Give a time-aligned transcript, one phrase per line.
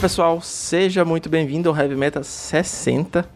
[0.00, 3.28] pessoal, seja muito bem-vindo ao Heavy Meta 60.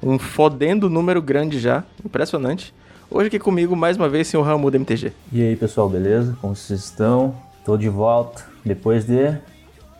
[0.00, 2.72] Um fodendo número grande já, impressionante.
[3.10, 5.12] Hoje aqui comigo, mais uma vez, senhor Ramu do MTG.
[5.32, 6.38] E aí, pessoal, beleza?
[6.40, 7.34] Como vocês estão?
[7.64, 9.36] Tô de volta depois de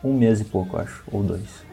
[0.01, 1.65] um mês e pouco, acho, ou dois.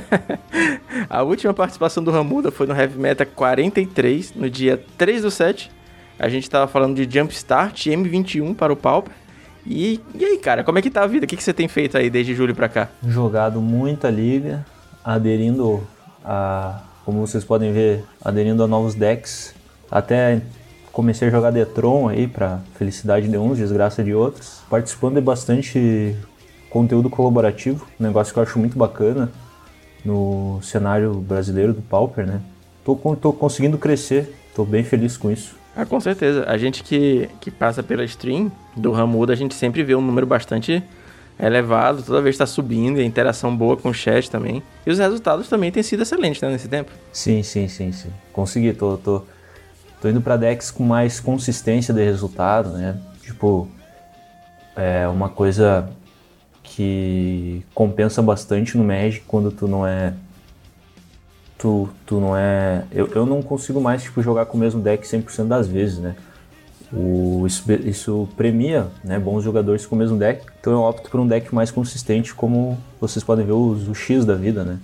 [1.08, 5.70] a última participação do Ramuda foi no Heavy Meta 43, no dia 3 do 7.
[6.18, 9.14] A gente tava falando de Jumpstart M21 para o Pauper.
[9.66, 11.24] E, e aí, cara, como é que tá a vida?
[11.24, 12.88] O que, que você tem feito aí desde julho pra cá?
[13.06, 14.66] Jogado muita liga,
[15.04, 15.82] aderindo
[16.24, 19.54] a, como vocês podem ver, aderindo a novos decks.
[19.90, 20.40] Até
[20.92, 24.62] comecei a jogar Detron aí pra felicidade de uns, desgraça de outros.
[24.68, 26.16] Participando de bastante
[26.70, 29.30] conteúdo colaborativo, um negócio que eu acho muito bacana
[30.04, 32.40] no cenário brasileiro do Pauper, né?
[32.84, 35.54] Tô, tô conseguindo crescer, tô bem feliz com isso.
[35.74, 36.44] Ah, com certeza.
[36.46, 40.26] A gente que, que passa pela stream do Ramuda, a gente sempre vê um número
[40.26, 40.82] bastante
[41.40, 44.62] elevado, toda vez está subindo, e a interação boa com o chat também.
[44.86, 46.92] E os resultados também têm sido excelentes, né, nesse tempo.
[47.12, 48.10] Sim, sim, sim, sim.
[48.32, 49.22] Consegui, tô, tô,
[50.00, 52.96] tô indo para decks com mais consistência de resultado, né?
[53.22, 53.66] Tipo,
[54.76, 55.90] é uma coisa
[56.62, 60.14] que compensa bastante no Magic quando tu não é
[61.62, 62.82] tu, tu não é.
[62.90, 66.16] Eu, eu não consigo mais tipo, jogar com o mesmo deck 100% das vezes, né?
[66.92, 71.20] O, isso, isso premia né, bons jogadores com o mesmo deck, então eu opto por
[71.20, 74.78] um deck mais consistente, como vocês podem ver os, o X da vida, né?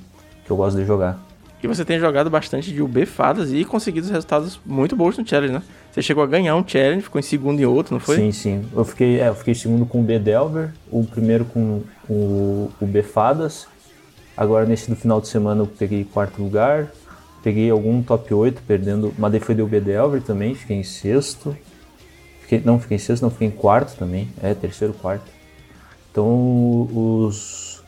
[0.44, 1.18] Que eu gosto de jogar.
[1.60, 5.52] E você tem jogado bastante de UB Fadas e conseguido resultados muito bons no Challenge,
[5.52, 5.62] né?
[5.90, 8.16] Você chegou a ganhar um Challenge, ficou em segundo em outro, não foi?
[8.16, 8.64] Sim, sim.
[8.74, 12.86] Eu fiquei, é, eu fiquei segundo com o B Delver, o primeiro com o, o
[12.86, 13.66] B Fadas
[14.38, 16.92] Agora nesse do final de semana eu peguei quarto lugar,
[17.42, 21.56] peguei algum top 8 perdendo, mas daí foi do Delver também, fiquei em sexto.
[22.42, 24.28] Fiquei, não, fiquei em sexto, não, fiquei em quarto também.
[24.40, 25.24] É, terceiro, quarto.
[26.12, 27.82] Então os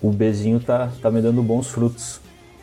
[0.00, 2.20] o Bzinho tá, tá me dando bons frutos.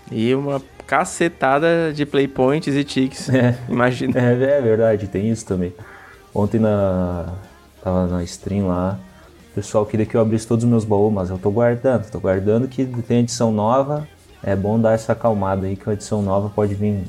[0.10, 4.18] E uma cacetada de playpoints e ticks, é, imagina.
[4.18, 5.74] É, é verdade, tem isso também.
[6.34, 7.34] Ontem na
[7.84, 8.98] tava na stream lá,
[9.60, 12.68] pessoal queria que eu abrisse todos os meus baús, mas eu tô guardando, tô guardando
[12.68, 14.08] que tem edição nova.
[14.42, 17.04] É bom dar essa acalmada aí que a edição nova pode vir,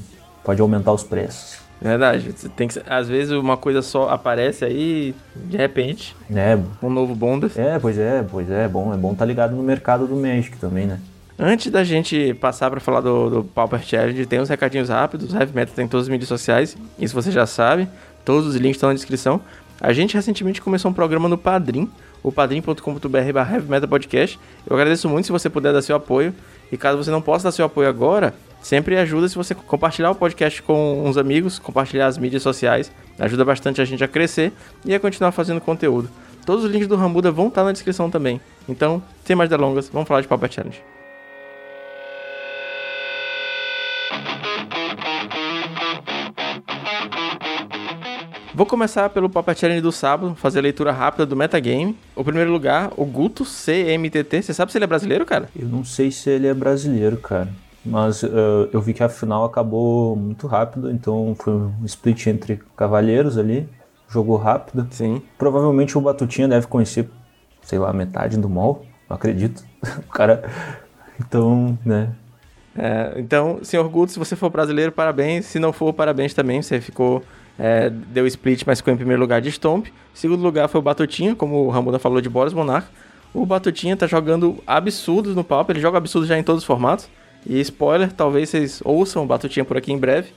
[0.44, 1.60] pode aumentar os preços.
[1.80, 6.14] Verdade, tem que, às vezes uma coisa só aparece aí de repente.
[6.34, 6.58] É.
[6.82, 7.56] Um novo Bondas.
[7.56, 10.16] É, pois é, pois é, é bom, é bom estar tá ligado no mercado do
[10.16, 11.00] Magic também, né?
[11.38, 15.32] Antes da gente passar para falar do, do Pauper Challenge, tem uns recadinhos rápidos.
[15.32, 17.88] O Heavy Metal tem todas as mídias sociais, isso você já sabe.
[18.24, 19.40] Todos os links estão na descrição.
[19.80, 21.88] A gente recentemente começou um programa no Padrim,
[22.22, 24.38] o padrim.com.br podcast.
[24.68, 26.34] Eu agradeço muito se você puder dar seu apoio.
[26.72, 28.32] E caso você não possa dar seu apoio agora,
[28.62, 32.92] sempre ajuda se você compartilhar o podcast com uns amigos, compartilhar as mídias sociais.
[33.18, 34.52] Ajuda bastante a gente a crescer
[34.84, 36.08] e a continuar fazendo conteúdo.
[36.46, 38.40] Todos os links do Ramuda vão estar na descrição também.
[38.68, 40.99] Então, sem mais delongas, vamos falar de Pauper Challenge.
[48.52, 51.96] Vou começar pelo Papa Challenge do sábado, fazer a leitura rápida do metagame.
[52.16, 54.42] O primeiro lugar, o Guto CMTT.
[54.42, 55.48] Você sabe se ele é brasileiro, cara?
[55.56, 57.48] Eu não sei se ele é brasileiro, cara.
[57.84, 62.60] Mas uh, eu vi que a final acabou muito rápido, então foi um split entre
[62.76, 63.68] cavaleiros ali.
[64.08, 64.86] Jogou rápido.
[64.90, 65.22] Sim.
[65.38, 67.08] Provavelmente o Batutinha deve conhecer,
[67.62, 68.84] sei lá, metade do mall.
[69.08, 69.64] Não acredito.
[70.08, 70.42] o cara.
[71.20, 72.12] Então, né,
[72.76, 75.46] é, então, senhor Guto, se você for brasileiro, parabéns.
[75.46, 76.62] Se não for, parabéns também.
[76.62, 77.22] Você ficou
[77.62, 79.88] é, deu split, mas ficou em primeiro lugar de Stomp.
[80.14, 82.88] Segundo lugar foi o Batutinha, como o Ramona falou de Boris Monarch.
[83.34, 87.06] O Batutinha tá jogando absurdos no Pauper, ele joga absurdos já em todos os formatos.
[87.46, 90.30] E spoiler, talvez vocês ouçam o Batutinha por aqui em breve.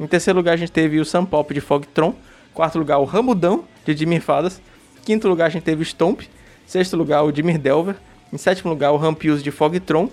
[0.00, 2.12] Em terceiro lugar a gente teve o Sam Pop de Fogtron.
[2.52, 4.60] Quarto lugar o Ramudão de Dimir Fadas.
[5.04, 6.22] Quinto lugar a gente teve o Stomp.
[6.66, 7.94] Sexto lugar o Dimir Delver.
[8.32, 10.08] Em sétimo lugar o Rampius de Fogtron.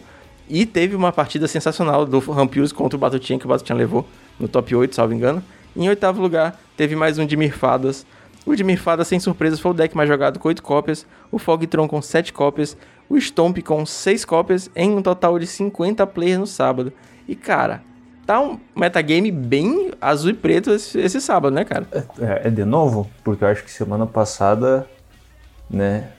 [0.47, 4.05] E teve uma partida sensacional do Rampius contra o Batutinha que o Batutinha levou
[4.39, 5.43] no top 8, salvo engano.
[5.75, 8.05] Em oitavo lugar, teve mais um de Mirfadas.
[8.45, 11.87] O de Mirfadas, sem surpresas, foi o deck mais jogado com 8 cópias, o Fogtron
[11.87, 12.75] com 7 cópias,
[13.07, 16.91] o Stomp com 6 cópias, em um total de 50 players no sábado.
[17.25, 17.81] E cara,
[18.25, 21.87] tá um metagame bem azul e preto esse, esse sábado, né, cara?
[22.19, 24.85] É, é, de novo, porque eu acho que semana passada,
[25.69, 26.09] né,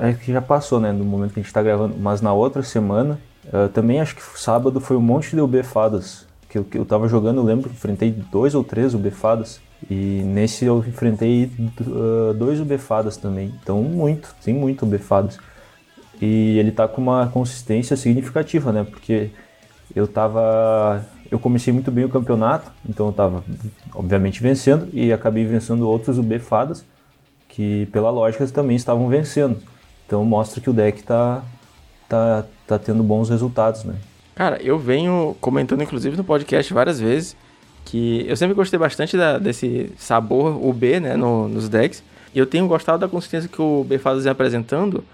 [0.00, 2.62] é que já passou, né, no momento que a gente tá gravando, mas na outra
[2.64, 3.20] semana,
[3.52, 6.84] eu também acho que sábado foi um monte de UB fadas que eu, que eu
[6.84, 9.60] tava jogando, eu lembro, enfrentei dois ou três UBFadas.
[9.88, 9.94] E
[10.24, 11.50] nesse eu enfrentei
[11.80, 13.54] uh, dois UBFadas também.
[13.62, 15.38] Então, muito, tem muito UBFadas.
[16.20, 18.84] E ele tá com uma consistência significativa, né?
[18.84, 19.30] Porque
[19.94, 21.06] eu tava.
[21.30, 23.44] Eu comecei muito bem o campeonato, então eu tava,
[23.94, 24.88] obviamente, vencendo.
[24.92, 26.84] E acabei vencendo outros UBFadas,
[27.48, 29.56] que pela lógica também estavam vencendo.
[30.04, 31.42] Então mostra que o deck tá,
[32.08, 33.94] tá, tá tendo bons resultados, né?
[34.34, 37.36] Cara, eu venho comentando, inclusive, no podcast várias vezes,
[37.84, 42.02] que eu sempre gostei bastante da, desse sabor UB, né, no, nos decks.
[42.34, 45.04] E eu tenho gostado da consistência que o Befadas vem apresentando,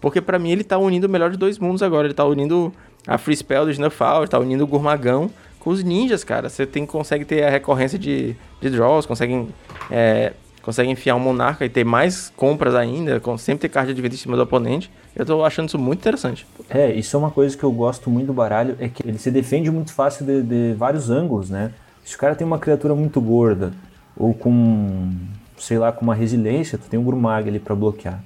[0.00, 2.06] porque para mim ele tá unindo o melhor de dois mundos agora.
[2.06, 2.72] Ele tá unindo
[3.06, 6.48] a Free Spell do Snuffle, tá unindo o Gurmagão com os ninjas, cara.
[6.48, 9.48] Você tem, consegue ter a recorrência de, de draws, consegue,
[9.90, 10.32] é,
[10.62, 14.18] consegue enfiar um Monarca e ter mais compras ainda, sempre ter card de vida em
[14.18, 14.90] cima do oponente.
[15.16, 16.46] Eu tô achando isso muito interessante.
[16.68, 19.30] É, isso é uma coisa que eu gosto muito do baralho, é que ele se
[19.30, 21.72] defende muito fácil de, de vários ângulos, né?
[22.04, 23.72] Se o cara tem uma criatura muito gorda,
[24.14, 25.10] ou com,
[25.56, 28.22] sei lá, com uma resiliência, tu tem um Grumag ali para bloquear,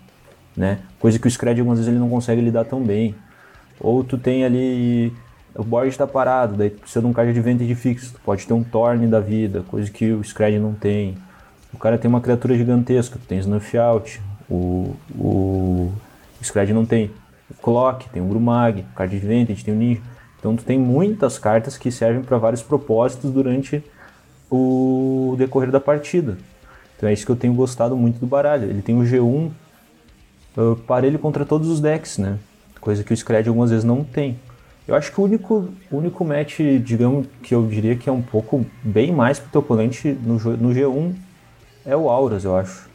[0.56, 0.80] né?
[0.98, 3.14] Coisa que o Scred algumas vezes ele não consegue lidar tão bem.
[3.78, 5.12] Ou tu tem ali
[5.54, 8.46] o board está parado, daí tu precisa de um card de vantage fixo, tu pode
[8.46, 11.16] ter um Torn da vida, coisa que o Scred não tem.
[11.72, 15.92] O cara tem uma criatura gigantesca, tu tem Snuff Out, o, o
[16.40, 17.10] o Scred não tem.
[17.50, 20.00] O Clock, tem o Grumag, o Card de Vantage, tem o Ninja.
[20.38, 23.84] Então tu tem muitas cartas que servem para vários propósitos durante
[24.50, 26.38] o decorrer da partida.
[26.96, 28.68] Então é isso que eu tenho gostado muito do baralho.
[28.68, 29.50] Ele tem o G1
[30.56, 32.38] uh, parelho contra todos os decks, né?
[32.80, 34.38] Coisa que o Scred algumas vezes não tem.
[34.88, 38.64] Eu acho que o único, único match, digamos, que eu diria que é um pouco
[38.82, 41.14] bem mais pro teu oponente no, no G1
[41.84, 42.88] é o Auras, eu acho.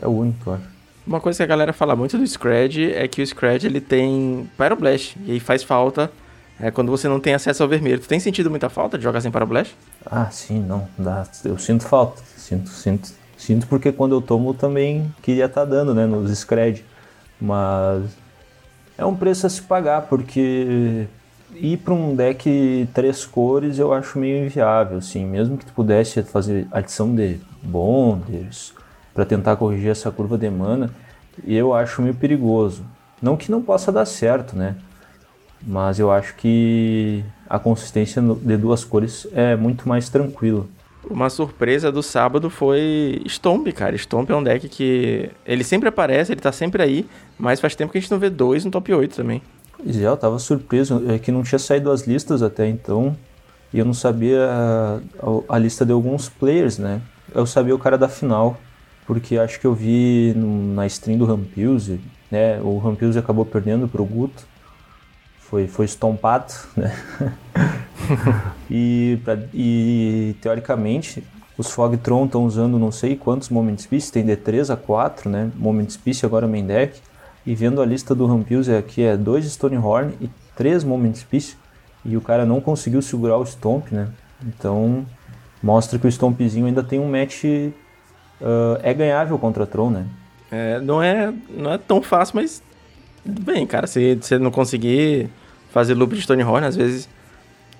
[0.00, 0.77] É o único, eu acho.
[1.08, 4.46] Uma coisa que a galera fala muito do Scred é que o Scred ele tem
[4.58, 6.12] Pyroblast e aí faz falta
[6.60, 7.98] é, quando você não tem acesso ao vermelho.
[7.98, 9.74] Tu tem sentido muita falta de jogar sem Pyroblast?
[10.04, 10.86] Ah, sim, não.
[10.98, 11.26] Dá.
[11.46, 12.22] Eu sinto falta.
[12.36, 13.08] Sinto, sinto.
[13.38, 16.84] Sinto porque quando eu tomo também queria estar tá dando, né, nos Scred.
[17.40, 18.04] Mas
[18.98, 21.06] é um preço a se pagar, porque
[21.54, 25.24] ir para um deck três cores eu acho meio inviável, assim.
[25.24, 28.74] Mesmo que tu pudesse fazer adição de bonders,
[29.18, 30.90] para tentar corrigir essa curva de mana,
[31.42, 32.84] e eu acho meio perigoso.
[33.20, 34.76] Não que não possa dar certo, né?
[35.60, 40.66] Mas eu acho que a consistência de duas cores é muito mais tranquila.
[41.10, 43.96] Uma surpresa do sábado foi Stomp, cara.
[43.96, 47.04] Stomp é um deck que ele sempre aparece, ele tá sempre aí,
[47.36, 49.42] mas faz tempo que a gente não vê dois no top 8 também.
[49.76, 53.16] Pois é, eu tava surpreso, é que não tinha saído as listas até então,
[53.74, 57.00] e eu não sabia a, a, a lista de alguns players, né?
[57.34, 58.56] Eu sabia o cara da final,
[59.08, 61.98] porque acho que eu vi no, na stream do Rampilze,
[62.30, 62.60] né?
[62.60, 64.46] O Rampilze acabou perdendo pro Guto,
[65.40, 66.94] foi, foi estompado, né?
[68.70, 71.24] e, pra, e teoricamente
[71.56, 75.50] os Fogtron estão usando não sei quantos Moment Piece, tem de 3 a 4, né?
[75.56, 77.00] Moment Piece agora main deck.
[77.46, 81.56] E vendo a lista do Rampilze aqui é 2 Stonehorn e 3 Moment Piece.
[82.04, 84.08] E o cara não conseguiu segurar o Stomp, né?
[84.46, 85.06] Então
[85.62, 87.44] mostra que o Stompzinho ainda tem um match
[88.40, 90.06] uh, é ganhável contra Tron, né?
[90.50, 92.62] É, não, é, não é tão fácil, mas
[93.24, 95.28] bem, cara, se você não conseguir
[95.70, 97.08] fazer loop de Stonehorn, às vezes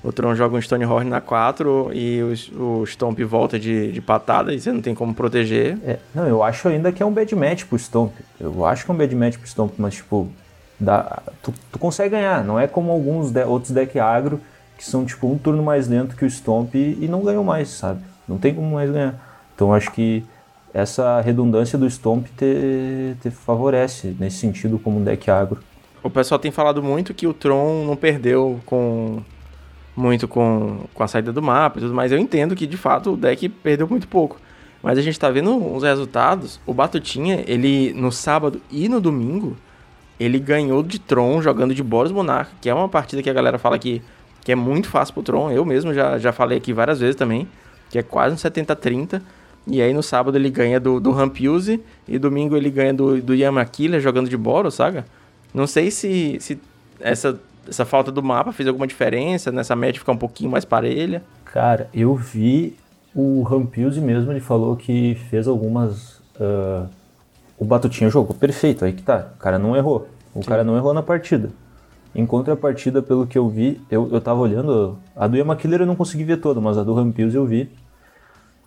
[0.02, 4.54] o Tron joga um Stonehorn na 4 e o, o Stomp volta de, de patada
[4.54, 5.78] e você não tem como proteger.
[5.84, 8.12] É, não, eu acho ainda que é um bad match pro Stomp.
[8.38, 10.28] Eu acho que é um bad match pro Stomp, mas tipo,
[10.78, 12.44] dá, tu, tu consegue ganhar.
[12.44, 14.40] Não é como alguns de, outros deck agro
[14.76, 17.68] que são tipo um turno mais lento que o Stomp e, e não ganham mais,
[17.68, 18.00] sabe?
[18.28, 19.14] Não tem como mais ganhar.
[19.54, 20.24] Então acho que
[20.78, 25.60] essa redundância do Stomp te, te favorece nesse sentido como deck agro.
[26.02, 29.20] O pessoal tem falado muito que o Tron não perdeu com
[29.96, 32.12] muito com, com a saída do mapa e tudo mais.
[32.12, 34.40] Eu entendo que de fato o deck perdeu muito pouco.
[34.80, 36.60] Mas a gente tá vendo os resultados.
[36.64, 39.56] O Batutinha, ele no sábado e no domingo,
[40.20, 43.58] ele ganhou de Tron jogando de Boros Monarca, que é uma partida que a galera
[43.58, 44.00] fala que,
[44.44, 45.50] que é muito fácil pro Tron.
[45.50, 47.48] Eu mesmo já, já falei aqui várias vezes também,
[47.90, 49.20] que é quase um 70-30.
[49.70, 53.34] E aí no sábado ele ganha do, do Rampuse e domingo ele ganha do, do
[53.34, 55.04] Yamakila jogando de Boro, saga?
[55.52, 56.58] Não sei se, se
[57.00, 61.22] essa, essa falta do mapa fez alguma diferença nessa média ficar um pouquinho mais parelha.
[61.44, 62.76] Cara, eu vi
[63.14, 66.18] o Rampuse mesmo, ele falou que fez algumas.
[66.38, 66.88] Uh,
[67.58, 69.32] o Batutinha jogou perfeito, aí que tá.
[69.34, 70.08] O cara não errou.
[70.34, 70.48] O Sim.
[70.48, 71.50] cara não errou na partida.
[72.14, 74.98] Em contrapartida, pelo que eu vi, eu, eu tava olhando.
[75.14, 77.70] A do Yamakiller eu não consegui ver toda, mas a do Rampuse eu vi.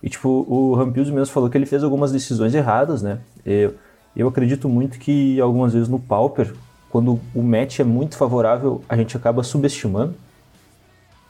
[0.02, 3.20] E, tipo, o Rampills mesmo falou que ele fez algumas decisões erradas, né?
[3.46, 3.74] Eu,
[4.16, 6.52] eu acredito muito que algumas vezes no Pauper,
[6.90, 10.14] quando o match é muito favorável, a gente acaba subestimando,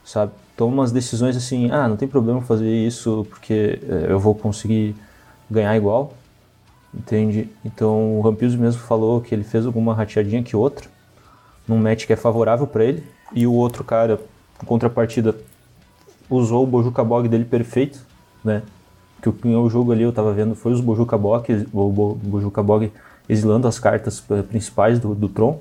[0.05, 0.33] sabe?
[0.57, 4.95] Toma umas decisões assim, ah, não tem problema fazer isso porque eh, eu vou conseguir
[5.51, 6.15] ganhar igual,
[6.93, 7.49] entende?
[7.65, 10.89] Então o Rampills mesmo falou que ele fez alguma rateadinha que outra,
[11.67, 14.21] num match que é favorável para ele, e o outro cara,
[14.63, 15.35] em contrapartida,
[16.29, 18.05] usou o Bojuka Bog dele perfeito,
[18.45, 18.63] né?
[19.21, 22.91] Que o, o jogo ali eu tava vendo foi os Bojuka Bog, o
[23.29, 25.61] exilando as cartas principais do, do Tron.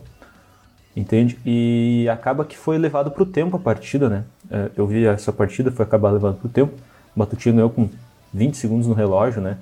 [0.96, 1.40] Entende?
[1.46, 4.24] E acaba que foi levado para o tempo a partida, né?
[4.50, 6.74] É, eu vi essa partida, foi acabar levando para o tempo.
[7.16, 7.88] O Batutinha ganhou com
[8.34, 9.58] 20 segundos no relógio, né?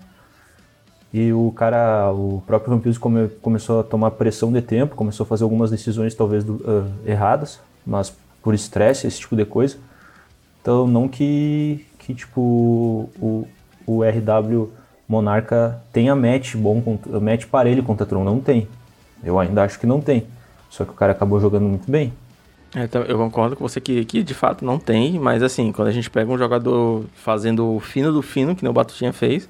[1.13, 5.27] E o cara, o próprio Rampius come, começou a tomar pressão de tempo, começou a
[5.27, 9.77] fazer algumas decisões talvez do, uh, erradas, mas por estresse, esse tipo de coisa.
[10.69, 13.47] Então, não que, que tipo, o,
[13.87, 14.69] o RW
[15.07, 18.67] Monarca tenha match bom, match parelho contra Tron, não tem.
[19.23, 20.27] Eu ainda acho que não tem.
[20.69, 22.13] Só que o cara acabou jogando muito bem.
[22.75, 25.87] É, então, eu concordo com você que, que de fato não tem, mas assim, quando
[25.87, 29.49] a gente pega um jogador fazendo o fino do fino, que nem o Batutinha fez,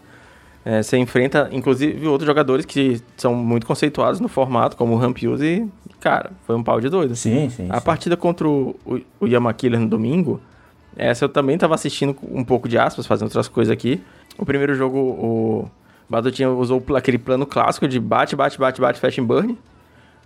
[0.63, 5.41] é, você enfrenta, inclusive, outros jogadores que são muito conceituados no formato, como o Rampius,
[5.41, 5.67] e,
[5.99, 7.13] cara, foi um pau de doido.
[7.13, 7.67] Sim, sim.
[7.69, 7.85] A sim.
[7.85, 10.39] partida contra o, o, o Yama Killer no domingo,
[10.99, 14.01] essa eu também estava assistindo um pouco de aspas, fazendo outras coisas aqui.
[14.37, 15.71] O primeiro jogo, o
[16.09, 19.57] Batutinha usou aquele plano clássico de bate, bate, bate, bate, fecha em burn.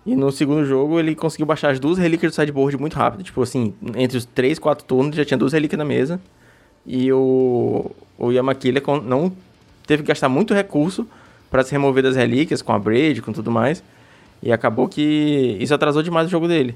[0.03, 3.23] E no segundo jogo ele conseguiu baixar as duas relíquias do sideboard muito rápido.
[3.23, 6.19] Tipo assim, entre os 3, 4 turnos já tinha duas relíquias na mesa.
[6.85, 9.31] E o, o Yamakila não
[9.85, 11.07] teve que gastar muito recurso
[11.51, 13.83] para se remover das relíquias, com a Braid, com tudo mais.
[14.41, 16.75] E acabou que isso atrasou demais o jogo dele.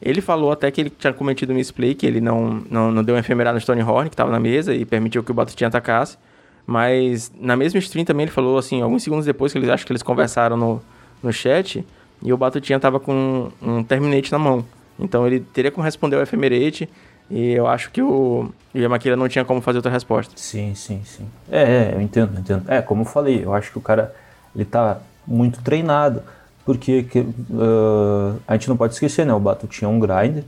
[0.00, 3.14] Ele falou até que ele tinha cometido um misplay, que ele não, não, não deu
[3.14, 6.18] um efemerado no Stonehorn, que estava na mesa, e permitiu que o Batutinha atacasse.
[6.66, 9.92] Mas na mesma stream também ele falou, assim, alguns segundos depois que eles acho que
[9.92, 10.82] eles conversaram no,
[11.22, 11.84] no chat,
[12.22, 14.64] e o Batutinha tava com um Terminate na mão.
[14.98, 16.88] Então ele teria como responder o Ephemerate,
[17.30, 20.32] e eu acho que o, o Yamakira não tinha como fazer outra resposta.
[20.36, 21.26] Sim, sim, sim.
[21.50, 22.64] É, é, eu entendo, eu entendo.
[22.68, 24.14] É, como eu falei, eu acho que o cara,
[24.54, 26.22] ele tá muito treinado,
[26.66, 30.44] porque que, uh, a gente não pode esquecer, né, o Batutinha é um grinder,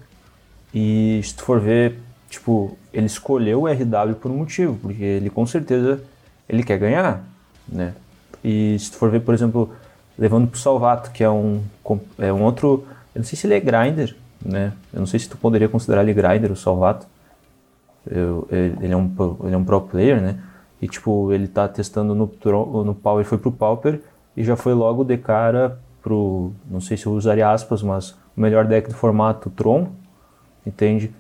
[0.75, 1.99] e se tu for ver,
[2.29, 6.03] tipo, ele escolheu o RW por um motivo, porque ele com certeza,
[6.49, 7.25] ele quer ganhar,
[7.67, 7.95] né,
[8.43, 9.73] e se tu for ver, por exemplo,
[10.19, 11.63] levando pro Salvato, que é um,
[12.19, 12.85] é um outro.
[13.15, 14.73] Eu não sei se ele é grinder, né?
[14.93, 17.07] Eu não sei se tu poderia considerar ele grinder, o Salvato.
[18.09, 19.11] Eu, ele, é um,
[19.45, 20.39] ele é um pro player, né?
[20.81, 22.31] E tipo, ele tá testando no,
[22.85, 24.01] no Power, foi pro Pauper
[24.37, 26.53] e já foi logo de cara pro.
[26.71, 29.89] Não sei se eu usaria aspas, mas o melhor deck do formato Tron,
[30.67, 31.13] entende?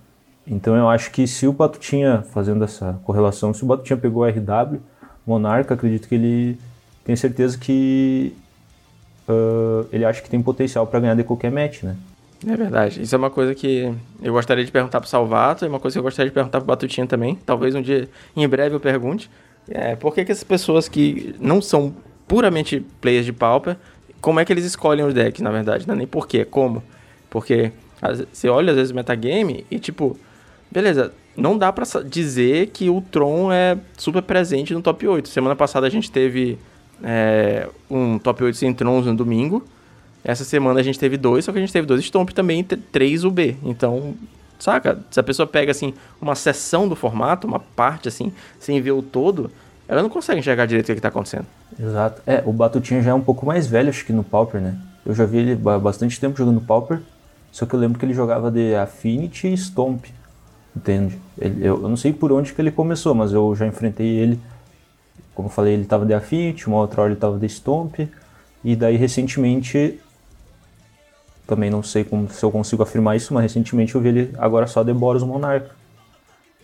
[0.46, 4.26] Então eu acho que se o Batutinha, fazendo essa correlação, se o Batutinha pegou o
[4.26, 4.80] RW,
[5.26, 6.58] Monarca, acredito que ele
[7.04, 8.34] tem certeza que
[9.28, 11.96] uh, ele acha que tem potencial para ganhar de qualquer match, né?
[12.46, 13.02] É verdade.
[13.02, 13.92] Isso é uma coisa que
[14.22, 16.66] eu gostaria de perguntar pro Salvato, e uma coisa que eu gostaria de perguntar pro
[16.66, 17.36] Batutinha também.
[17.44, 19.30] Talvez um dia, em breve, eu pergunte.
[19.68, 21.94] É, por que, que essas pessoas que não são
[22.26, 23.76] puramente players de Pauper,
[24.20, 25.86] como é que eles escolhem os decks, na verdade?
[25.86, 26.82] Não é nem por quê, é como.
[27.30, 27.72] Porque
[28.32, 30.18] você olha às vezes o metagame e tipo,
[30.70, 35.28] beleza, não dá pra dizer que o Tron é super presente no top 8.
[35.28, 36.58] Semana passada a gente teve
[37.02, 39.64] é, um top 8 sem Trons no domingo.
[40.24, 43.24] Essa semana a gente teve dois, só que a gente teve dois Stomp também, três
[43.24, 43.56] UB.
[43.62, 44.14] Então,
[44.58, 44.98] saca?
[45.10, 49.02] Se a pessoa pega, assim, uma seção do formato, uma parte, assim, sem ver o
[49.02, 49.50] todo,
[49.88, 51.46] ela não consegue enxergar direito o que está acontecendo.
[51.78, 52.22] Exato.
[52.26, 54.76] É, o Batutinha já é um pouco mais velho, acho que no Pauper, né?
[55.04, 57.00] Eu já vi ele bastante tempo jogando Pauper,
[57.50, 60.04] só que eu lembro que ele jogava de Affinity e Stomp,
[60.76, 61.18] entende?
[61.38, 64.38] Ele, eu, eu não sei por onde que ele começou, mas eu já enfrentei ele
[65.38, 68.00] como eu falei, ele estava de Affinity, uma outra hora ele estava de Stomp,
[68.64, 70.00] e daí recentemente,
[71.46, 74.66] também não sei como, se eu consigo afirmar isso, mas recentemente eu vi ele agora
[74.66, 75.70] só de Boros Monarca.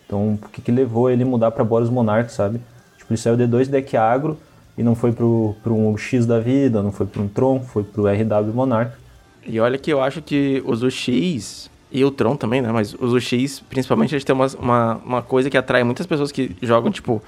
[0.04, 2.60] Então, o que, que levou ele mudar para Boros Monarca, sabe?
[3.04, 4.38] Tipo, ele saiu de dois deck agro
[4.76, 7.84] e não foi pro, pro um X da vida, não foi pro um Tron, foi
[7.84, 8.98] pro RW Monarca.
[9.46, 12.72] E olha que eu acho que os UX e o Tron também, né?
[12.72, 16.56] Mas os UX, principalmente, eles têm uma, uma, uma coisa que atrai muitas pessoas que
[16.62, 17.22] jogam, tipo,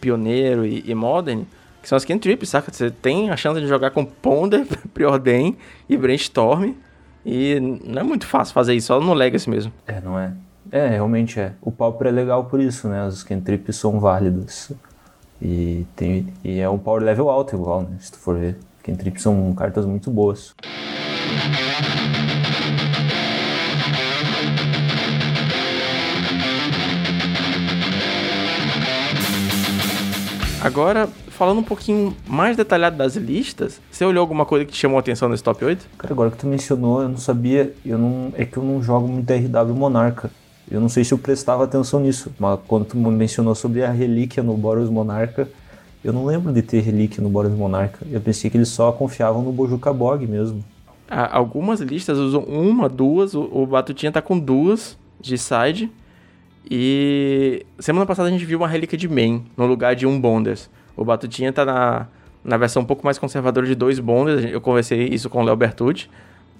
[0.00, 1.44] Pioneiro e, e Modern,
[1.82, 2.70] que são as cantrips, saca?
[2.72, 5.56] Você tem a chance de jogar com Ponder, Preordain
[5.88, 6.72] e Brainstorm.
[7.24, 9.72] E não é muito fácil fazer isso, só no Legacy mesmo.
[9.86, 10.34] É, não é?
[10.70, 11.52] É, realmente é.
[11.62, 13.00] O Pauper é legal por isso, né?
[13.06, 14.72] As cantrips são válidas.
[15.44, 17.98] E, tem, e é um power level alto igual, né?
[18.00, 18.56] Se tu for ver.
[18.82, 20.54] Cantrips são cartas muito boas.
[30.62, 34.96] Agora, falando um pouquinho mais detalhado das listas, você olhou alguma coisa que te chamou
[34.96, 35.86] a atenção nesse top 8?
[35.98, 39.06] Cara, agora que tu mencionou, eu não sabia, eu não, é que eu não jogo
[39.06, 40.30] muito RW Monarca.
[40.70, 44.42] Eu não sei se eu prestava atenção nisso, mas quando tu mencionou sobre a relíquia
[44.42, 45.48] no Boros Monarca,
[46.02, 48.06] eu não lembro de ter relíquia no Boros Monarca.
[48.10, 50.64] Eu pensei que eles só confiavam no Bojuka Bog mesmo.
[51.08, 55.90] Algumas listas usam uma, duas, o Batutinha tá com duas de side,
[56.70, 60.70] e semana passada a gente viu uma relíquia de main no lugar de um Bonders.
[60.96, 62.06] O Batutinha tá na,
[62.42, 64.44] na versão um pouco mais conservadora de dois Bonders.
[64.50, 66.08] Eu conversei isso com o Léo Bertucci.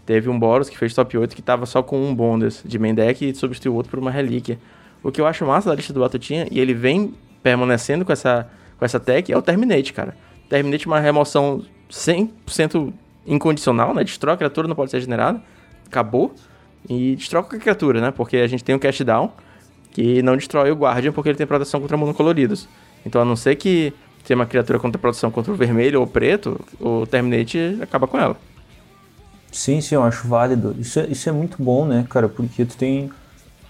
[0.06, 2.94] Teve um Boros que fez top 8 que tava só com um Bondas de main
[2.94, 4.58] deck e substituiu o outro por uma relíquia.
[5.02, 8.48] O que eu acho massa da lista do Batutinha, e ele vem permanecendo com essa,
[8.78, 10.16] com essa tech, é o Terminate, cara.
[10.48, 12.92] Terminate é uma remoção 100%
[13.26, 14.02] incondicional, né?
[14.02, 15.42] Destrói a criatura, não pode ser generada.
[15.86, 16.34] Acabou.
[16.88, 18.10] E destrói qualquer criatura, né?
[18.10, 19.32] Porque a gente tem um cast down
[19.90, 22.68] que não destrói o Guardian porque ele tem proteção contra monocoloridos.
[23.06, 23.92] Então, a não ser que
[24.26, 28.18] tenha uma criatura contra proteção contra o vermelho ou o preto, o Terminate acaba com
[28.18, 28.36] ela.
[29.54, 30.74] Sim, sim, eu acho válido.
[30.80, 32.28] Isso é, isso é muito bom, né, cara?
[32.28, 33.08] Porque tu tem.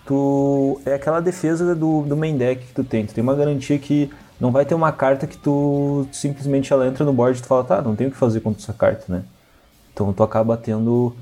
[0.07, 0.81] Tu.
[0.87, 3.05] É aquela defesa do, do main deck que tu tem.
[3.05, 4.11] Tu tem uma garantia que
[4.41, 7.65] não vai ter uma carta que tu simplesmente ela entra no board e tu fala,
[7.65, 9.25] tá, não tem o que fazer contra essa carta, né?
[9.93, 11.15] Então tu acaba tendo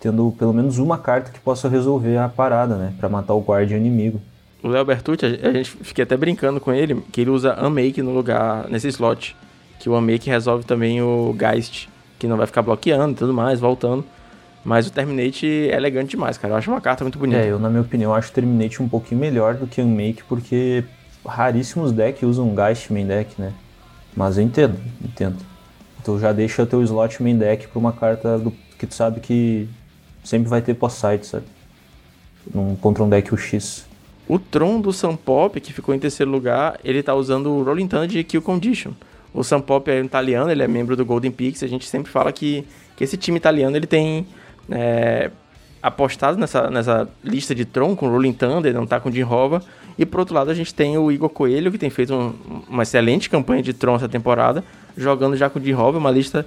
[0.00, 2.94] tendo pelo menos uma carta que possa resolver a parada, né?
[2.98, 4.22] Pra matar o guardião inimigo.
[4.62, 8.14] O Léo Bertucci, a gente fica até brincando com ele, que ele usa Unmake no
[8.14, 9.36] lugar, nesse slot.
[9.78, 11.91] Que o Unmake resolve também o Geist
[12.22, 14.04] que não vai ficar bloqueando e tudo mais, voltando.
[14.64, 16.54] Mas o Terminate é elegante demais, cara.
[16.54, 17.40] Eu acho uma carta muito bonita.
[17.40, 20.22] É, eu, na minha opinião, acho o Terminate um pouquinho melhor do que o Unmake,
[20.28, 20.84] porque
[21.26, 23.52] raríssimos decks usam Geist main deck, né?
[24.16, 25.36] Mas eu entendo, entendo.
[26.00, 29.68] Então já deixa teu slot main deck pra uma carta do, que tu sabe que
[30.22, 31.46] sempre vai ter post-side, sabe?
[32.54, 33.84] Num, contra um deck UX.
[34.28, 38.06] O Tron do Pop que ficou em terceiro lugar, ele tá usando o Rolling Thunder
[38.06, 38.92] de Kill Condition.
[39.34, 41.62] O Sampop é um italiano, ele é membro do Golden Pix.
[41.62, 44.26] A gente sempre fala que, que esse time italiano ele tem
[44.70, 45.30] é,
[45.82, 49.62] apostado nessa, nessa lista de Tron com Rolling Thunder, não tá com Jim Hova.
[49.98, 52.34] E por outro lado, a gente tem o Igor Coelho, que tem feito um,
[52.68, 54.62] uma excelente campanha de Tron essa temporada,
[54.96, 56.46] jogando já com o Jim Hova, uma lista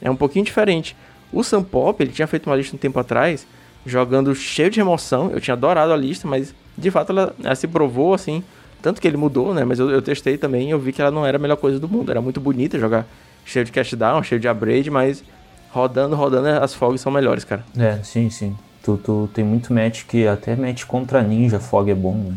[0.00, 0.96] é um pouquinho diferente.
[1.32, 3.46] O Sampop, ele tinha feito uma lista um tempo atrás,
[3.84, 5.30] jogando cheio de emoção.
[5.30, 8.44] Eu tinha adorado a lista, mas de fato ela, ela se provou assim
[8.82, 9.64] tanto que ele mudou, né?
[9.64, 11.78] Mas eu, eu testei também e eu vi que ela não era a melhor coisa
[11.78, 12.10] do mundo.
[12.10, 13.06] Era muito bonita jogar
[13.44, 15.22] cheio de cast down, cheio de abrade, mas
[15.70, 17.64] rodando, rodando, as fogs são melhores, cara.
[17.76, 18.56] É, sim, sim.
[18.82, 22.34] Tu, tu tem muito match que até match contra ninja fog é bom, né?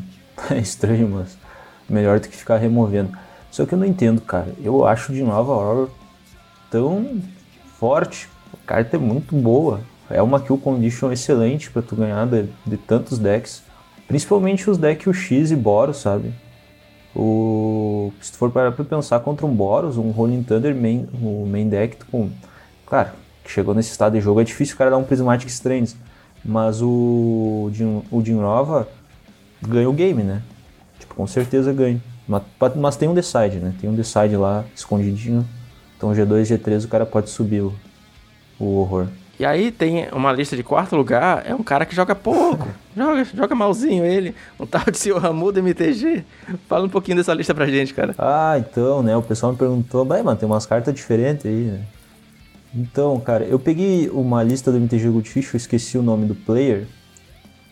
[0.51, 1.37] É estranho, mas
[1.89, 3.11] melhor do que ficar removendo.
[3.51, 4.47] Só que eu não entendo, cara.
[4.63, 5.89] Eu acho de Nova Horror
[6.69, 7.21] tão
[7.77, 8.29] forte.
[8.53, 9.81] A carta é muito boa.
[10.09, 13.63] É uma kill condition excelente para tu ganhar de, de tantos decks.
[14.09, 16.33] Principalmente os decks UX e Boros, sabe?
[17.15, 21.45] O, se tu for parar pra pensar contra um Boros, um Rolling Thunder main, o
[21.45, 22.31] main deck, com,
[22.87, 23.11] claro,
[23.43, 25.95] que chegou nesse estado de jogo, é difícil o cara dar um Prismatic Strands.
[26.43, 27.69] Mas o
[28.11, 28.87] o Jin Nova
[29.61, 30.41] ganha o game, né?
[30.99, 32.01] Tipo, com certeza ganha.
[32.27, 32.43] Mas,
[32.75, 33.75] mas tem um Decide, né?
[33.79, 35.45] Tem um Decide lá, escondidinho.
[35.95, 37.75] Então G2, G3 o cara pode subir o,
[38.59, 39.07] o horror.
[39.39, 42.67] E aí tem uma lista de quarto lugar, é um cara que joga pouco.
[42.95, 44.35] joga, joga malzinho ele.
[44.59, 45.17] Um tal de Sr.
[45.17, 46.25] Ramudo MTG.
[46.67, 48.13] Fala um pouquinho dessa lista pra gente, cara.
[48.17, 49.15] Ah, então, né?
[49.15, 51.81] O pessoal me perguntou, mas mano, tem umas cartas diferentes aí, né?
[52.75, 56.85] Então, cara, eu peguei uma lista do MTG Goldfish, eu esqueci o nome do player.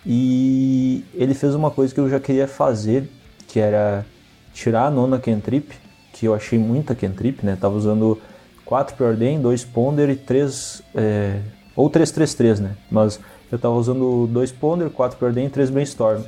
[0.06, 3.10] E ele fez uma coisa que eu já queria fazer,
[3.46, 4.06] que era
[4.54, 5.76] tirar a nona Kentrip,
[6.14, 7.58] que eu achei muita Kentrip, né?
[7.60, 8.18] Tava usando
[8.64, 11.42] 4 Preordain, 2 Ponder e 3 é,
[11.78, 12.76] ou 333, né?
[12.90, 13.20] Mas
[13.52, 16.24] eu tava usando 2 Ponder, 4 Preordain e 3 Brainstorm.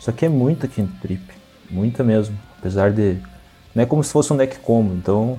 [0.00, 1.22] Isso aqui é muita Trip,
[1.70, 2.36] muita mesmo.
[2.58, 3.18] Apesar de.
[3.74, 5.38] Não é como se fosse um deck combo, então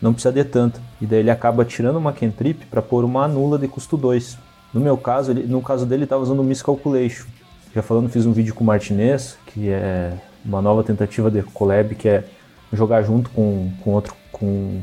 [0.00, 0.80] não precisa de tanto.
[1.00, 4.38] E daí ele acaba tirando uma Trip para pôr uma nula de custo 2.
[4.72, 7.26] No meu caso, ele, no caso dele, ele tava usando o Miscalculation.
[7.74, 10.12] Já falando, fiz um vídeo com o Martinez, que é
[10.44, 12.24] uma nova tentativa de collab, que é
[12.72, 14.80] jogar junto com, com outro com,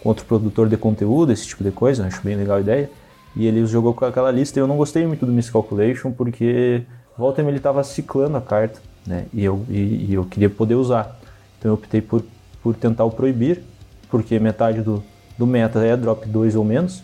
[0.00, 2.90] com outro produtor de conteúdo, esse tipo de coisa, acho bem legal a ideia.
[3.34, 6.82] E ele jogou com aquela lista e eu não gostei muito do Miscalculation porque
[7.16, 9.26] volta ele estava ciclando a carta, né?
[9.32, 11.18] E eu, e, e, eu queria poder usar.
[11.58, 12.22] Então eu optei por,
[12.62, 13.62] por tentar o proibir,
[14.10, 15.02] porque metade do,
[15.38, 17.02] do meta é drop 2 ou menos.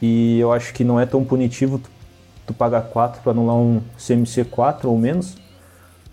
[0.00, 1.90] E eu acho que não é tão punitivo tu,
[2.46, 5.36] tu pagar 4 para anular um CMC 4 ou menos,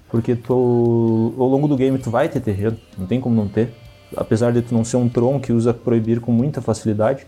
[0.09, 3.73] porque tu, ao longo do game tu vai ter terreno, não tem como não ter.
[4.15, 7.27] Apesar de tu não ser um Tron que usa proibir com muita facilidade,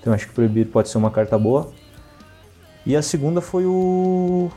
[0.00, 1.70] então acho que proibir pode ser uma carta boa.
[2.84, 4.50] E a segunda foi o,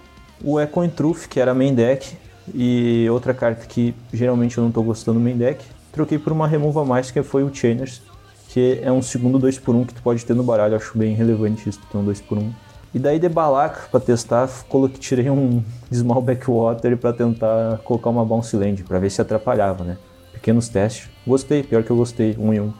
[0.44, 2.16] o Echo Truth, que era main deck.
[2.54, 5.64] E outra carta que geralmente eu não estou gostando do main deck.
[5.92, 8.02] Troquei por uma remova mais, que foi o Chainers,
[8.50, 10.76] que é um segundo 2x1 que tu pode ter no baralho.
[10.76, 12.52] Acho bem relevante isso, ter um 2x1.
[12.94, 18.26] E daí de Balak, para testar, coloquei, tirei um Small Backwater para tentar colocar uma
[18.26, 19.98] Bounce Land, para ver se atrapalhava, né?
[20.34, 21.10] Pequenos testes.
[21.26, 22.74] Gostei, pior que eu gostei, um e um.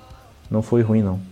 [0.50, 1.31] Não foi ruim não.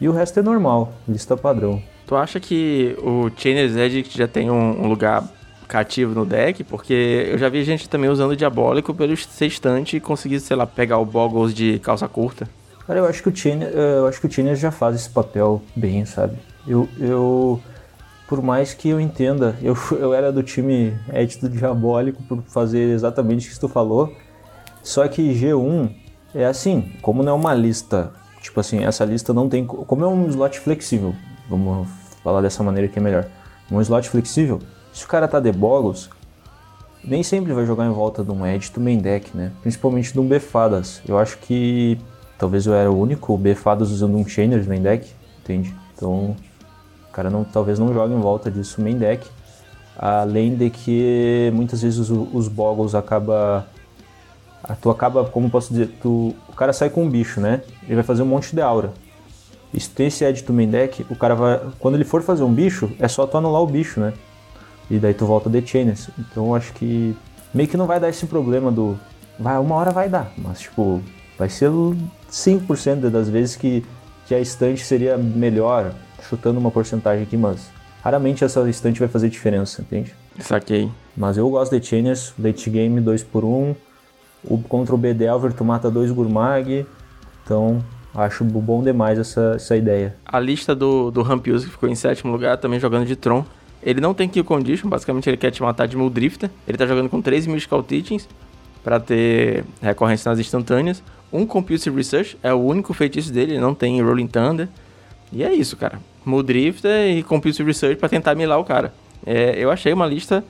[0.00, 1.82] E o resto é normal, lista padrão.
[2.06, 5.24] Tu acha que o Chainer's Edge já tem um, um lugar
[5.66, 6.62] cativo no deck?
[6.64, 10.98] Porque eu já vi gente também usando Diabólico pelo sextante e conseguir, sei lá, pegar
[10.98, 12.48] o Boggles de calça curta.
[12.86, 15.62] Cara, eu acho que o China, eu acho que o China já faz esse papel
[15.74, 16.36] bem, sabe?
[16.66, 17.60] Eu, eu
[18.26, 23.48] por mais que eu entenda, eu, eu era do time édito diabólico por fazer exatamente
[23.48, 24.14] o que tu falou.
[24.82, 25.90] Só que G1
[26.34, 28.12] é assim, como não é uma lista,
[28.44, 31.14] tipo assim, essa lista não tem, como é um slot flexível,
[31.48, 31.88] vamos
[32.22, 33.26] falar dessa maneira que é melhor.
[33.72, 34.60] Um slot flexível,
[34.92, 36.10] se o cara tá de boggles,
[37.02, 39.50] nem sempre vai jogar em volta de um edge do main deck, né?
[39.62, 41.00] Principalmente de um Befadas.
[41.08, 41.98] Eu acho que
[42.38, 45.74] talvez eu era o único Befadas usando um Chainer de main deck, entende?
[45.96, 46.36] Então,
[47.08, 49.26] o cara não, talvez não jogue em volta disso main deck.
[49.96, 53.66] Além de que muitas vezes os, os boggles acaba
[54.80, 57.62] tu acaba, como posso dizer, tu, o cara sai com um bicho, né?
[57.84, 58.92] Ele vai fazer um monte de aura.
[59.72, 61.60] E se tem esse Edge do main deck, o cara vai.
[61.80, 64.12] Quando ele for fazer um bicho, é só tu anular o bicho, né?
[64.88, 66.08] E daí tu volta de Chainers.
[66.16, 67.16] Então eu acho que
[67.52, 68.98] meio que não vai dar esse problema do.
[69.38, 71.02] Vai, uma hora vai dar, mas tipo,
[71.36, 71.70] vai ser
[72.30, 73.84] 5% das vezes que,
[74.26, 75.92] que a estante seria melhor,
[76.28, 77.68] chutando uma porcentagem aqui, mas
[78.00, 80.14] raramente essa estante vai fazer diferença, entende?
[80.38, 80.88] Saquei.
[81.16, 83.74] Mas eu gosto de Chainers, late game 2 por 1 um,
[84.48, 86.86] o, contra o Bedelver tu mata dois Gurmag,
[87.44, 87.82] então
[88.14, 90.14] acho bom demais essa, essa ideia.
[90.24, 93.44] A lista do, do Rampius que ficou em sétimo lugar, também jogando de Tron.
[93.82, 96.50] Ele não tem kill condition, basicamente ele quer te matar de Muldrifter.
[96.66, 98.26] Ele tá jogando com 3 Mystical Teachings
[98.82, 101.02] para ter recorrência nas instantâneas.
[101.32, 104.68] Um Compulsive Research é o único feitiço dele, ele não tem Rolling Thunder.
[105.32, 105.98] E é isso, cara.
[106.24, 108.94] Muldrifter e Compulsive Research para tentar milar o cara.
[109.26, 110.44] É, eu achei uma lista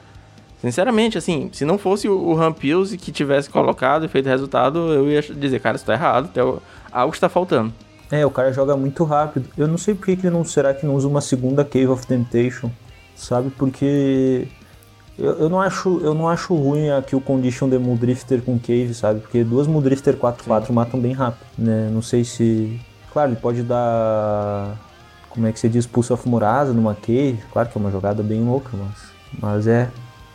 [0.65, 5.21] Sinceramente, assim, se não fosse o, Rampius que tivesse colocado e feito resultado, eu ia
[5.21, 6.43] dizer, cara, isso tá errado, tem
[6.91, 7.71] algo está faltando.
[8.11, 9.47] É, o cara joga muito rápido.
[9.59, 12.07] Eu não sei por que ele não será que não usa uma segunda Cave of
[12.07, 12.71] Temptation,
[13.15, 13.51] sabe?
[13.51, 14.49] Porque
[15.19, 18.95] eu, eu, não acho, eu não acho ruim aqui o Condition de Muldrifter com Cave,
[18.95, 19.21] sabe?
[19.21, 21.91] Porque duas Muldrifter 4-4 matam bem rápido, né?
[21.93, 22.81] Não sei se...
[23.13, 24.79] Claro, ele pode dar...
[25.29, 25.87] Como é que se diz?
[25.87, 27.39] Pulse of Murasa numa Cave.
[27.53, 29.13] Claro que é uma jogada bem louca, mas...
[29.41, 29.91] Mas é,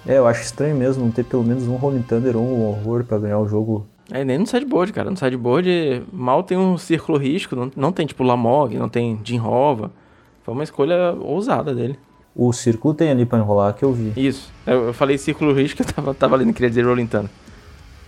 [0.08, 3.04] é, eu acho estranho mesmo não ter pelo menos um Rolling Thunder ou um horror
[3.04, 3.86] para ganhar o jogo.
[4.12, 5.10] É, nem no sideboard, cara.
[5.10, 9.40] No sideboard mal tem um círculo risco, não, não tem tipo Lamog, não tem Jim.
[9.40, 12.00] Foi uma escolha ousada dele.
[12.36, 14.14] O círculo tem ali para enrolar que eu vi.
[14.16, 14.52] Isso.
[14.66, 17.30] Eu, eu falei círculo risco, eu tava, tava lendo, queria dizer Rolling Thunder.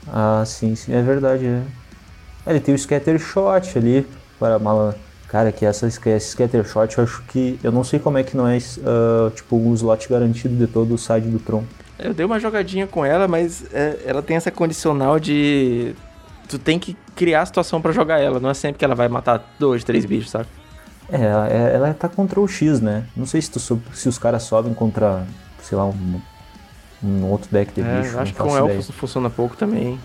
[0.07, 1.45] Ah, sim, sim, é verdade.
[1.45, 1.61] É.
[2.47, 4.07] Ele tem o Scatter Shot ali
[4.39, 4.95] para mala.
[5.27, 7.59] Cara, que essa, esse Scatter Shot eu acho que.
[7.63, 10.93] Eu não sei como é que não é uh, tipo um slot garantido de todo
[10.95, 11.63] o side do Tron.
[12.01, 15.95] Eu dei uma jogadinha com ela, mas é, ela tem essa condicional de.
[16.49, 19.07] Tu tem que criar a situação para jogar ela, não é sempre que ela vai
[19.07, 20.47] matar dois, três bichos, sabe?
[21.11, 23.05] É, ela, é, ela tá contra o X, né?
[23.15, 23.59] Não sei se, tu,
[23.93, 25.25] se os caras sobem contra,
[25.61, 26.21] sei lá, um,
[27.03, 28.19] um outro deck de é, bicho.
[28.19, 29.99] Acho que com elfos funciona pouco também.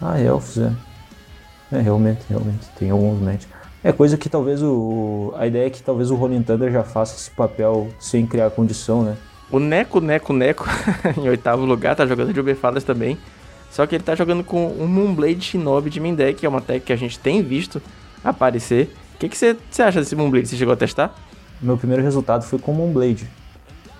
[0.00, 0.72] Ah, elfos, é.
[1.72, 2.66] É, realmente, realmente.
[2.78, 3.48] Tem alguns matches.
[3.84, 5.32] É coisa que talvez o.
[5.36, 9.02] A ideia é que talvez o Rolling Thunder já faça esse papel sem criar condição,
[9.02, 9.16] né?
[9.52, 10.64] O Neco, Neco, Neco,
[11.14, 13.18] em oitavo lugar, tá jogando de Uberfadas também.
[13.70, 16.62] Só que ele tá jogando com um Moonblade Shinobi de main deck, que é uma
[16.62, 17.80] tech que a gente tem visto
[18.24, 18.94] aparecer.
[19.14, 20.48] O que você acha desse Moonblade?
[20.48, 21.14] Você chegou a testar?
[21.60, 23.28] Meu primeiro resultado foi com o Moonblade.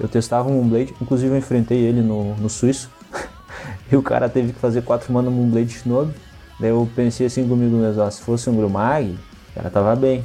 [0.01, 2.91] Eu testava o Moonblade, inclusive eu enfrentei ele no, no Suíço.
[3.93, 6.15] e o cara teve que fazer 4 mana Moonblade Shinobi.
[6.59, 9.19] Daí eu pensei assim comigo mesmo, ah, se fosse um Grumag,
[9.51, 10.25] o cara tava bem.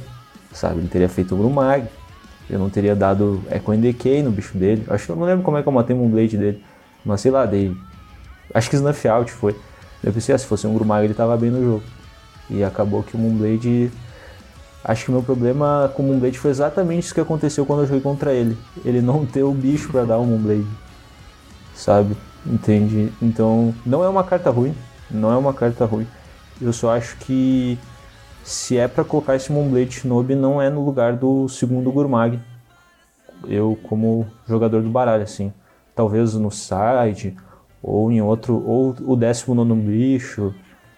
[0.52, 1.86] Sabe, ele teria feito o Grumag
[2.48, 4.84] eu não teria dado Echo Decay no bicho dele.
[4.88, 6.62] Acho que eu não lembro como é que eu matei o Moonblade dele.
[7.04, 7.76] Mas sei lá, dei.
[8.54, 9.54] Acho que Snuff Out foi.
[10.02, 11.82] Eu pensei, ah, se fosse um Grumag ele tava bem no jogo.
[12.48, 13.90] E acabou que o Moonblade.
[14.82, 17.86] Acho que o meu problema com o Moonblade foi exatamente isso que aconteceu quando eu
[17.86, 18.56] joguei contra ele.
[18.84, 20.66] Ele não ter o bicho para dar o Moonblade.
[21.74, 22.16] Sabe?
[22.46, 23.12] Entende?
[23.20, 24.74] Então, não é uma carta ruim.
[25.10, 26.06] Não é uma carta ruim.
[26.60, 27.78] Eu só acho que
[28.48, 32.40] se é para colocar esse Moonblade Shinobi, não é no lugar do segundo Gurmag.
[33.46, 35.52] Eu, como jogador do baralho, assim.
[35.94, 37.36] Talvez no side,
[37.82, 40.54] ou em outro, ou o décimo nono bicho,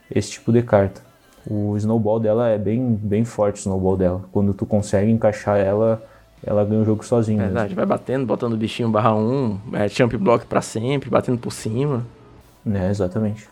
[0.08, 1.02] esse tipo de carta.
[1.44, 4.22] O snowball dela é bem, bem forte, o snowball dela.
[4.30, 6.00] Quando tu consegue encaixar ela,
[6.46, 7.42] ela ganha o jogo sozinha.
[7.42, 7.76] Verdade, mesmo.
[7.76, 12.06] vai batendo, botando o bichinho barra 1, é, champ block para sempre, batendo por cima.
[12.64, 13.48] É, exatamente.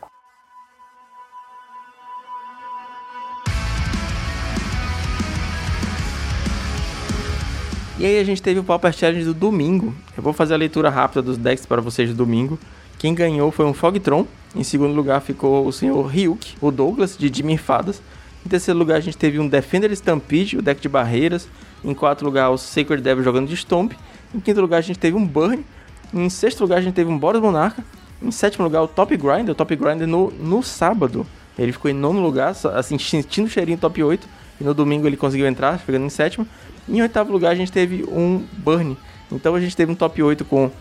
[7.99, 9.93] E aí a gente teve o Pauper Challenge do domingo.
[10.15, 12.57] Eu vou fazer a leitura rápida dos decks para vocês do domingo.
[12.97, 14.25] Quem ganhou foi um Fogtron.
[14.55, 18.01] Em segundo lugar ficou o senhor Ryuk, o Douglas, de Jimmy Fadas.
[18.45, 21.49] Em terceiro lugar a gente teve um Defender Stampede, o deck de barreiras.
[21.83, 23.91] Em quarto lugar o Sacred Devil jogando de Stomp.
[24.33, 25.65] Em quinto lugar a gente teve um Burn.
[26.13, 27.83] Em sexto lugar a gente teve um Boros Monarca.
[28.23, 31.27] Em sétimo lugar o Top Grinder, o Top Grinder no, no sábado.
[31.57, 34.25] Ele ficou em nono lugar, assim, sentindo o cheirinho top 8.
[34.61, 36.47] e no domingo ele conseguiu entrar, chegando em sétimo.
[36.87, 38.97] Em oitavo lugar a gente teve um Burn.
[39.31, 40.71] Então a gente teve um top 8 com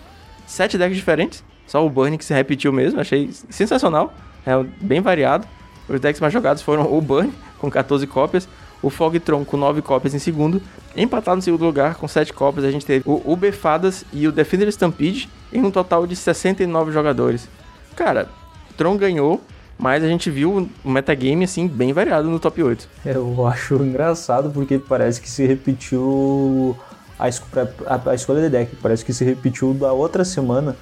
[0.46, 1.44] sete decks diferentes.
[1.66, 4.14] Só o Burn que se repetiu mesmo, achei sensacional.
[4.46, 5.46] É bem variado.
[5.88, 8.48] Os decks mais jogados foram o Burn, com 14 cópias,
[8.82, 10.62] o Fogtron com 9 cópias em segundo.
[10.96, 14.68] Empatado no segundo lugar, com 7 cópias, a gente teve o Ubefadas e o Defender
[14.68, 17.48] Stampede, em um total de 69 jogadores.
[17.96, 18.28] Cara,
[18.76, 19.42] Tron ganhou,
[19.78, 22.88] mas a gente viu um metagame assim bem variado no top 8.
[23.06, 26.76] Eu acho engraçado porque parece que se repetiu
[27.18, 30.76] a, a, a escolha de deck, parece que se repetiu da outra semana,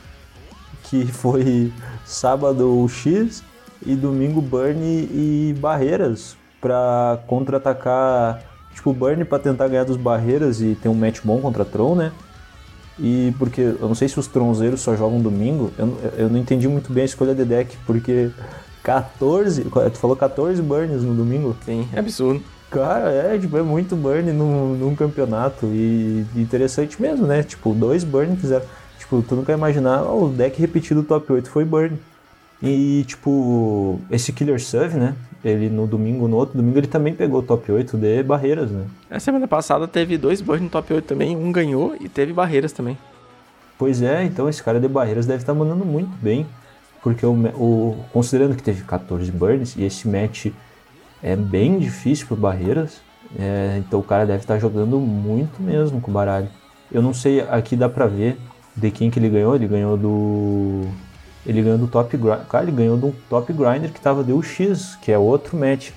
[0.85, 1.73] que foi
[2.05, 3.45] sábado o X
[3.85, 8.43] e domingo Burn e Barreiras para contra-atacar,
[8.75, 12.13] tipo Burn para tentar ganhar dos Barreiras e ter um match bom contra Tron, né?
[12.99, 16.67] E porque eu não sei se os tronzeiros só jogam domingo, eu, eu não entendi
[16.67, 18.31] muito bem a escolha de deck, porque
[18.87, 21.57] 14, tu falou 14 burns no domingo?
[21.65, 22.41] Sim, é absurdo.
[22.71, 27.43] Cara, é, tipo, é muito burn num, num campeonato e interessante mesmo, né?
[27.43, 28.65] Tipo, dois burn fizeram.
[28.97, 31.99] Tipo, tu nunca ia imaginar, oh, o deck repetido do top 8 foi burn.
[32.63, 35.17] E, tipo, esse Killer Serve, né?
[35.45, 38.85] Ele no domingo, no outro domingo, ele também pegou o top 8 de barreiras, né?
[39.11, 42.73] A semana passada teve dois burns no top 8 também, um ganhou e teve barreiras
[42.73, 42.97] também.
[43.77, 46.47] Pois é, então esse cara de barreiras deve estar tá mandando muito bem.
[47.07, 50.47] Porque o, o, considerando que teve 14 burns e esse match
[51.23, 53.01] é bem difícil por barreiras,
[53.39, 56.49] é, então o cara deve estar tá jogando muito mesmo com o baralho.
[56.91, 58.37] Eu não sei, aqui dá pra ver
[58.75, 59.55] de quem que ele ganhou.
[59.55, 60.83] Ele ganhou do
[61.47, 62.11] ele ganhou do Top
[62.49, 65.91] Cara, ele ganhou do Top Grinder que tava do X, que é outro match.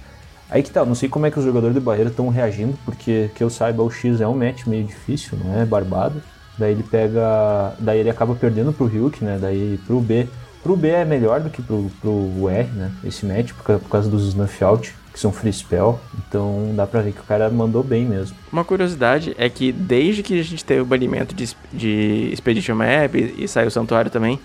[0.48, 3.32] Aí que tá, não sei como é que os jogadores de barreira estão reagindo, porque
[3.34, 6.22] que eu saiba o X é um match meio difícil, não é barbado.
[6.56, 7.74] Daí ele pega.
[7.80, 9.39] Daí ele acaba perdendo pro Ryuk, né?
[9.41, 10.28] Daí pro B.
[10.62, 12.91] Pro B é melhor do que pro, pro R, né?
[13.04, 16.00] Esse match, por, por causa dos snuff out, que são free spell.
[16.28, 18.36] Então dá pra ver que o cara mandou bem mesmo.
[18.52, 23.15] Uma curiosidade é que desde que a gente teve o banimento de, de Expedition Map
[23.15, 24.39] e, e saiu o Santuário também,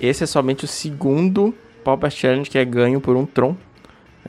[0.00, 1.54] esse é somente o segundo
[1.84, 3.56] Pauper Challenge que é ganho por um Tron.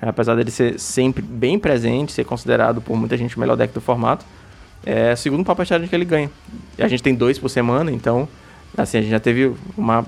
[0.02, 3.74] É, apesar dele ser sempre bem presente, ser considerado por muita gente o melhor deck
[3.74, 4.26] do formato,
[4.86, 6.30] é o segundo Pauper Challenge que ele ganha.
[6.78, 8.28] E a gente tem dois por semana, então
[8.78, 10.06] assim, a gente já teve uma,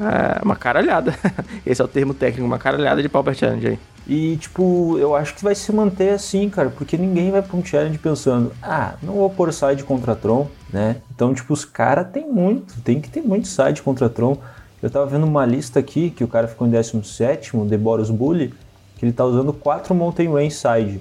[0.00, 1.14] é, uma caralhada.
[1.64, 3.78] Esse é o termo técnico, uma caralhada de Pauper Challenge aí.
[4.08, 7.64] E, tipo, eu acho que vai se manter assim, cara, porque ninguém vai pra um
[7.64, 10.96] challenge pensando, ah, não vou pôr side contra Tron, né?
[11.12, 14.38] Então, tipo, os caras tem muito, tem que ter muito side contra Tron.
[14.80, 18.54] Eu tava vendo uma lista aqui, que o cara ficou em 17 de Boros Bully,
[18.96, 21.00] que ele tá usando 4 Mountain Rain side.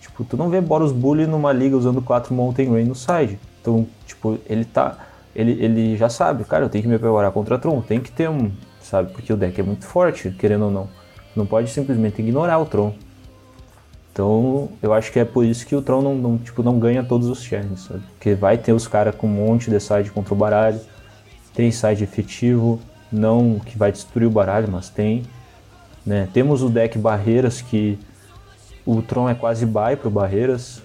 [0.00, 3.38] Tipo, tu não vê Boros Bully numa liga usando 4 Mountain Rain no side.
[3.60, 4.96] Então, tipo, ele tá.
[5.34, 8.28] Ele, ele já sabe, cara, eu tenho que me preparar contra Tron, tem que ter
[8.28, 8.50] um.
[8.80, 9.12] Sabe?
[9.12, 10.88] Porque o deck é muito forte, querendo ou não.
[11.34, 12.94] Não pode simplesmente ignorar o Tron.
[14.12, 17.02] Então, eu acho que é por isso que o Tron não, não tipo, não ganha
[17.02, 18.02] todos os challenges, sabe?
[18.14, 20.78] Porque vai ter os caras com um monte de side contra o baralho,
[21.54, 22.78] tem side efetivo,
[23.10, 25.22] não que vai destruir o baralho, mas tem.
[26.04, 26.28] Né?
[26.32, 27.98] Temos o deck Barreiras, que
[28.84, 30.82] o Tron é quase buy pro Barreiras,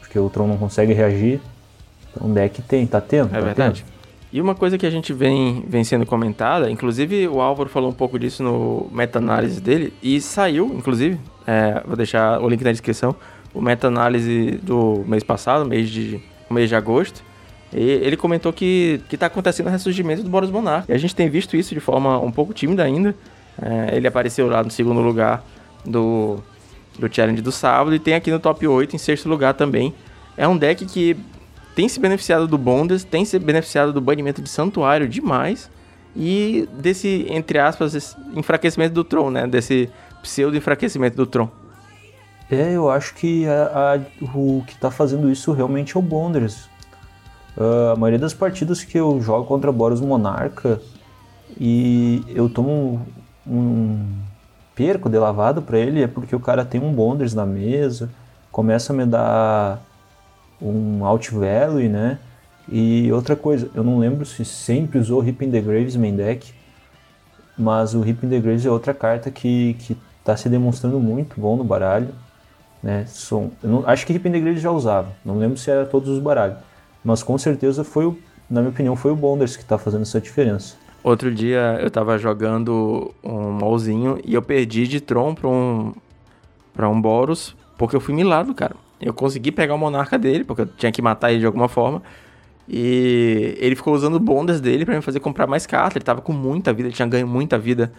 [0.00, 1.40] porque o Tron não consegue reagir.
[2.14, 3.28] Então deck tem, tá tendo.
[3.28, 3.84] É tá verdade.
[3.84, 4.00] Tendo.
[4.32, 7.94] E uma coisa que a gente vem, vem sendo comentada, inclusive o Álvaro falou um
[7.94, 13.16] pouco disso no meta-análise dele, e saiu, inclusive, é, vou deixar o link na descrição,
[13.52, 17.24] o meta-análise do mês passado, mês de, mês de agosto,
[17.72, 20.88] e ele comentou que está acontecendo o ressurgimento do Boros Monarch.
[20.88, 23.14] E a gente tem visto isso de forma um pouco tímida ainda.
[23.60, 25.44] É, ele apareceu lá no segundo lugar
[25.84, 26.38] do,
[26.98, 29.94] do Challenge do sábado e tem aqui no top 8 em sexto lugar também.
[30.36, 31.16] É um deck que
[31.80, 35.70] tem se beneficiado do Bondas, tem se beneficiado do banimento de Santuário demais
[36.14, 39.46] e desse, entre aspas, enfraquecimento do Tron, né?
[39.46, 39.88] Desse
[40.22, 41.48] pseudo enfraquecimento do Tron.
[42.50, 46.68] É, eu acho que a, a, o que está fazendo isso realmente é o Bonders.
[47.56, 50.82] Uh, a maioria das partidas que eu jogo contra Boros Monarca
[51.58, 53.00] e eu tomo
[53.46, 54.06] um, um
[54.74, 58.10] perco de lavado para ele é porque o cara tem um Bonders na mesa,
[58.52, 59.80] começa a me dar
[60.60, 62.18] um alt value, né?
[62.68, 66.52] E outra coisa, eu não lembro se sempre usou Hip in the Graves main deck,
[67.58, 69.76] mas o Hip in the Graves é outra carta que
[70.20, 72.14] está se demonstrando muito bom no baralho.
[72.82, 73.04] Né?
[73.06, 76.08] Som, não, acho que Hip in the Graves já usava, não lembro se era todos
[76.08, 76.58] os baralhos,
[77.04, 78.18] mas com certeza foi, o,
[78.48, 80.76] na minha opinião, foi o Bonders que está fazendo essa diferença.
[81.02, 85.94] Outro dia eu estava jogando um molzinho e eu perdi de Tron para um,
[86.74, 88.76] pra um Boros porque eu fui milagre, cara.
[89.00, 92.02] Eu consegui pegar o monarca dele, porque eu tinha que matar ele de alguma forma.
[92.68, 95.96] E ele ficou usando bondas dele para me fazer comprar mais cartas.
[95.96, 97.90] Ele tava com muita vida, ele tinha ganho muita vida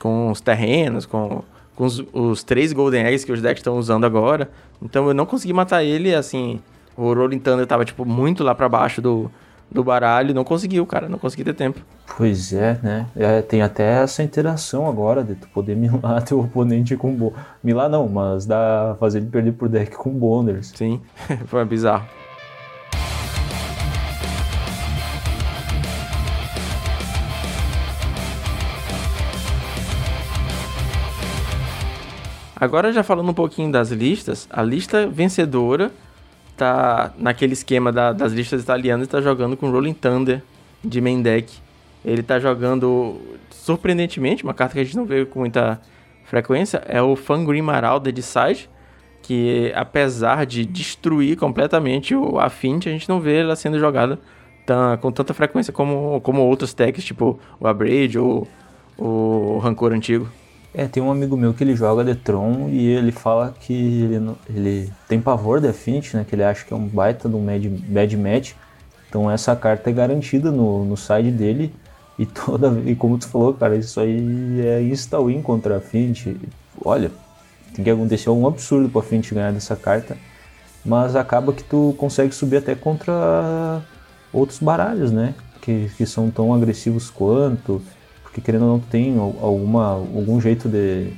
[0.00, 1.42] com os terrenos, com,
[1.76, 4.50] com os, os três Golden Eggs que os decks estão usando agora.
[4.82, 6.60] Então eu não consegui matar ele, assim.
[6.96, 9.30] O Rolling Thunder tava, tipo, muito lá para baixo do,
[9.70, 10.34] do baralho.
[10.34, 11.08] Não conseguiu, cara.
[11.08, 11.80] Não consegui ter tempo.
[12.16, 13.06] Pois é, né?
[13.16, 17.32] É, tem até essa interação agora de tu poder milar teu oponente com bo...
[17.62, 20.72] Milar não, mas dá fazer ele perder por deck com bonders.
[20.74, 21.00] Sim,
[21.46, 22.06] foi bizarro.
[32.60, 35.92] Agora já falando um pouquinho das listas, a lista vencedora
[36.58, 40.42] tá naquele esquema da, das listas italianas está jogando com Rolling Thunder
[40.84, 41.52] de main deck.
[42.04, 45.80] Ele tá jogando surpreendentemente, uma carta que a gente não vê com muita
[46.24, 48.68] frequência, é o Fangrim Marauder de Side,
[49.22, 54.18] que apesar de destruir completamente o Affinity, a gente não vê ela sendo jogada
[55.00, 58.46] com tanta frequência como, como outros decks, tipo o Abrade ou
[58.98, 60.28] o Rancor antigo.
[60.74, 64.92] É, tem um amigo meu que ele joga Detron e ele fala que ele, ele
[65.08, 66.26] tem pavor de Affinity, né?
[66.28, 68.52] Que ele acha que é um baita um bad, bad match.
[69.08, 71.74] Então essa carta é garantida no, no side dele.
[72.18, 76.36] E toda e como tu falou, cara, isso aí é insta-win contra a Affinity.
[76.84, 77.10] Olha,
[77.74, 80.16] tem que acontecer um absurdo pra Affinity ganhar dessa carta.
[80.84, 83.82] Mas acaba que tu consegue subir até contra
[84.32, 85.34] outros baralhos, né?
[85.62, 87.82] Que, que são tão agressivos quanto
[88.38, 91.12] porque querendo ou não tem alguma, algum jeito de,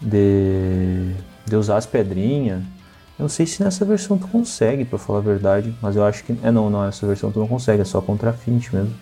[0.00, 1.14] de,
[1.46, 2.62] de usar as pedrinhas.
[3.18, 6.24] Eu não sei se nessa versão tu consegue, para falar a verdade, mas eu acho
[6.24, 6.34] que.
[6.42, 8.94] É não, não, essa versão tu não consegue, é só contra Fint mesmo.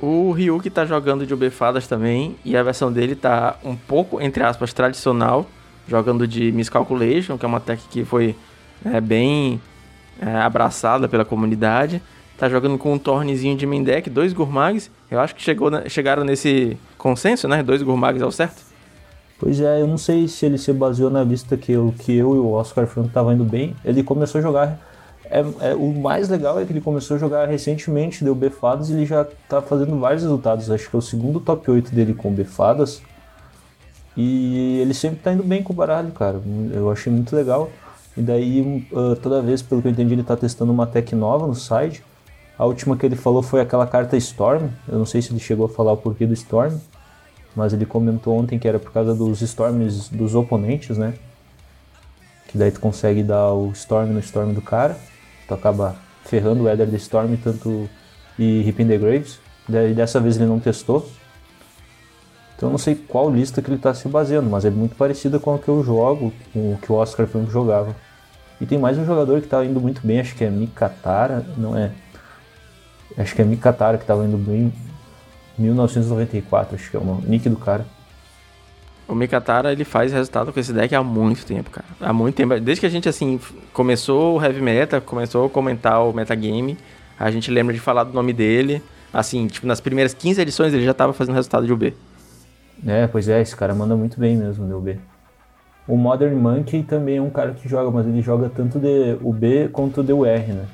[0.00, 4.42] O Ryuk tá jogando de Obefadas também, e a versão dele tá um pouco, entre
[4.42, 5.46] aspas, tradicional,
[5.86, 8.34] jogando de Miscalculation, que é uma tech que foi
[8.84, 9.60] é, bem
[10.20, 12.02] é, abraçada pela comunidade.
[12.38, 14.90] Tá jogando com um Tornezinho de main deck, dois Gurmags.
[15.10, 17.62] Eu acho que chegou, chegaram nesse consenso, né?
[17.62, 18.62] Dois Gurmags ao certo.
[19.38, 22.34] Pois é, eu não sei se ele se baseou na vista que eu, que eu
[22.34, 23.74] e o Oscar Franco estavam indo bem.
[23.84, 24.78] Ele começou a jogar.
[25.30, 28.92] É, é, o mais legal é que ele começou a jogar recentemente, deu Befadas e
[28.92, 30.70] ele já tá fazendo vários resultados.
[30.70, 33.02] Acho que é o segundo top 8 dele com Befadas.
[34.16, 36.40] E ele sempre tá indo bem com o baralho, cara.
[36.72, 37.70] Eu achei muito legal.
[38.16, 41.46] E daí, uh, toda vez, pelo que eu entendi, ele tá testando uma tech nova
[41.46, 42.02] no site.
[42.58, 44.68] A última que ele falou foi aquela carta Storm.
[44.88, 46.78] Eu não sei se ele chegou a falar o porquê do Storm,
[47.54, 51.14] mas ele comentou ontem que era por causa dos Storms dos oponentes, né?
[52.48, 54.96] Que daí tu consegue dar o Storm no Storm do cara.
[55.46, 57.88] Tu acaba ferrando o Ether de Storm tanto
[58.38, 59.38] e Ripping the Graves.
[59.68, 61.06] Daí dessa vez ele não testou.
[62.56, 65.38] Então eu não sei qual lista que ele está se baseando, mas é muito parecida
[65.38, 67.94] com a que eu jogo, com o que o Oscar Frank jogava.
[68.58, 71.76] E tem mais um jogador que está indo muito bem, acho que é Mikatara, não
[71.76, 71.92] é?
[73.16, 74.72] Acho que é Mikatara que estava indo bem.
[75.58, 77.86] 1994, acho que é o nick do cara.
[79.08, 81.86] O Mikatara, ele faz resultado com esse deck há muito tempo, cara.
[82.00, 82.58] Há muito tempo.
[82.58, 83.40] Desde que a gente, assim,
[83.72, 86.76] começou o Heavy Meta, começou a comentar o metagame,
[87.18, 88.82] a gente lembra de falar do nome dele.
[89.12, 91.94] Assim, tipo, nas primeiras 15 edições ele já estava fazendo resultado de UB.
[92.86, 94.98] É, pois é, esse cara manda muito bem mesmo no UB.
[95.88, 99.68] O Modern Monkey também é um cara que joga, mas ele joga tanto de UB
[99.72, 100.66] quanto de UR, né?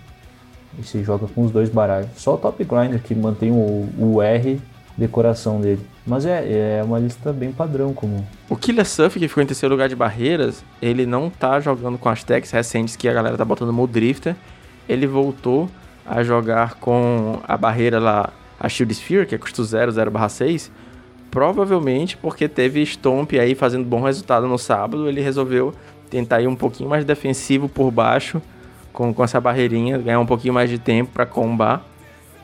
[0.79, 2.11] E se joga com os dois baralhos.
[2.17, 4.61] Só o Top Grinder que mantém o, o R
[4.97, 5.85] decoração dele.
[6.07, 8.27] Mas é, é uma lista bem padrão como.
[8.49, 12.09] O Killer Surf, que ficou em terceiro lugar de barreiras, ele não tá jogando com
[12.09, 14.37] as techs recentes que a galera tá botando no Drifter.
[14.89, 15.69] Ele voltou
[16.05, 20.71] a jogar com a barreira lá, a Shield Sphere, que é custo 0, 0 6.
[21.31, 25.73] Provavelmente porque teve Stomp aí fazendo bom resultado no sábado, ele resolveu
[26.11, 28.43] tentar ir um pouquinho mais defensivo por baixo
[28.93, 31.85] com, com essa barreirinha, ganhar um pouquinho mais de tempo para combar.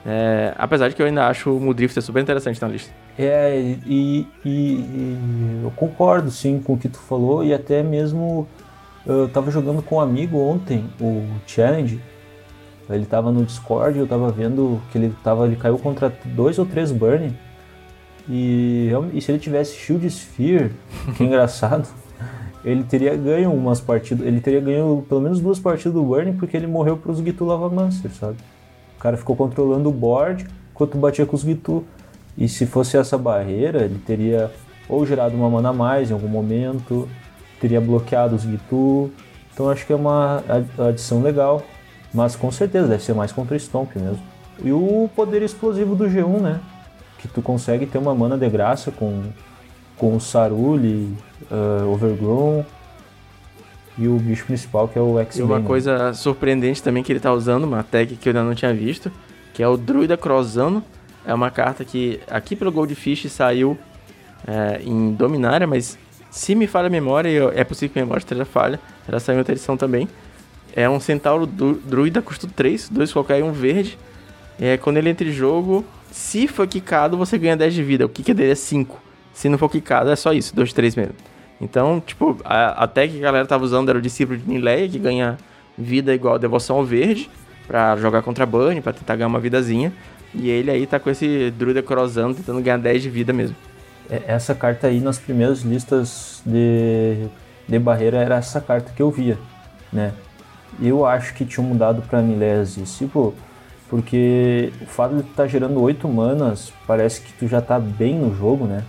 [0.07, 2.93] É, apesar de que eu ainda acho o Mudrifter super interessante na lista.
[3.19, 8.49] É, e, e, e, eu concordo sim com o que tu falou, e até mesmo
[9.05, 12.01] eu tava jogando com um amigo ontem, o Challenge.
[12.91, 15.47] Ele tava no Discord, eu tava vendo que ele tava.
[15.47, 17.37] Ele caiu contra dois ou três Burn.
[18.29, 20.73] E, e se ele tivesse Shield Sphere,
[21.17, 21.89] que engraçado
[22.65, 26.57] ele teria ganho umas partidas, ele teria ganho pelo menos duas partidas do Burning porque
[26.57, 28.37] ele morreu para os Gitu Lavamancer, sabe?
[28.97, 31.85] O cara ficou controlando o board enquanto batia com os Gitu.
[32.37, 34.51] E se fosse essa barreira, ele teria
[34.89, 37.09] ou gerado uma mana a mais em algum momento,
[37.61, 39.11] teria bloqueado os Gitu.
[39.53, 40.43] Então acho que é uma
[40.89, 41.63] adição legal,
[42.15, 44.23] mas com certeza deve ser mais contra o Stomp mesmo.
[44.63, 46.61] E o poder explosivo do G1, né?
[47.19, 49.25] Que tu consegue ter uma mana de graça com,
[49.99, 51.15] com o Saruli,
[51.51, 52.65] uh, Overgrown
[53.99, 55.47] e o bicho principal que é o X-Men.
[55.47, 58.55] E uma coisa surpreendente também que ele tá usando, uma tag que eu ainda não
[58.55, 59.11] tinha visto,
[59.53, 60.83] que é o Druida Crossano.
[61.27, 63.77] É uma carta que aqui pelo Goldfish saiu
[64.47, 65.99] é, em Dominária, mas
[66.31, 68.79] Se me falha a memória, é possível que a memória esteja falha,
[69.09, 70.09] ela saiu em outra edição também.
[70.77, 73.99] É um centauro druida custo 3, dois qualquer e um verde.
[74.61, 78.07] É, quando ele entra em jogo, se for quicado, você ganha 10 de vida.
[78.07, 79.08] O kick dele é 5.
[79.39, 81.15] Se não for quicado, é só isso, 2, 3 mesmo.
[81.61, 84.99] Então, tipo, a, até que a galera tava usando era o discípulo de Nileia, que
[84.99, 85.39] ganha
[85.79, 87.31] vida igual a devoção ao verde,
[87.65, 89.93] pra jogar contra a Bunny, pra tentar ganhar uma vidazinha.
[90.35, 93.55] E ele aí tá com esse druida crosando, tentando ganhar 10 de vida mesmo.
[94.11, 97.29] É, essa carta aí nas primeiras listas de,
[97.69, 99.39] de barreira era essa carta que eu via,
[99.93, 100.15] né?
[100.83, 103.33] Eu acho que tinham mudado pra Milese, tipo,
[103.89, 108.17] porque o fato de tu tá gerando 8 manas, parece que tu já tá bem
[108.17, 108.83] no jogo, né?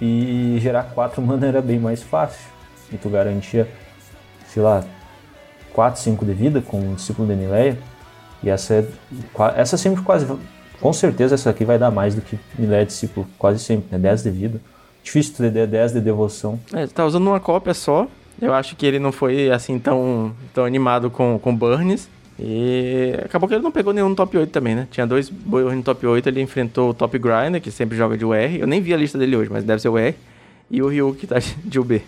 [0.00, 2.44] E gerar 4 manas era bem mais fácil.
[2.92, 3.68] E tu garantia,
[4.48, 4.84] sei lá,
[5.72, 7.78] 4, 5 de vida com o discípulo de Nileia.
[8.42, 8.86] E essa é,
[9.56, 10.26] essa sempre quase,
[10.80, 13.98] com certeza essa aqui vai dar mais do que Nileia discípulo, quase sempre, né?
[13.98, 14.60] 10 de vida.
[15.02, 16.58] Difícil tu ter 10 de devoção.
[16.72, 18.06] É, tá usando uma cópia só.
[18.40, 22.08] Eu acho que ele não foi assim tão, tão animado com, com Burns.
[22.42, 24.88] E acabou que ele não pegou nenhum no top 8 também, né?
[24.90, 28.24] Tinha dois Boios no top 8, ele enfrentou o Top Grinder, que sempre joga de
[28.24, 28.56] UR.
[28.58, 30.14] Eu nem vi a lista dele hoje, mas deve ser o UR.
[30.70, 32.02] E o Ryu, que tá de UB.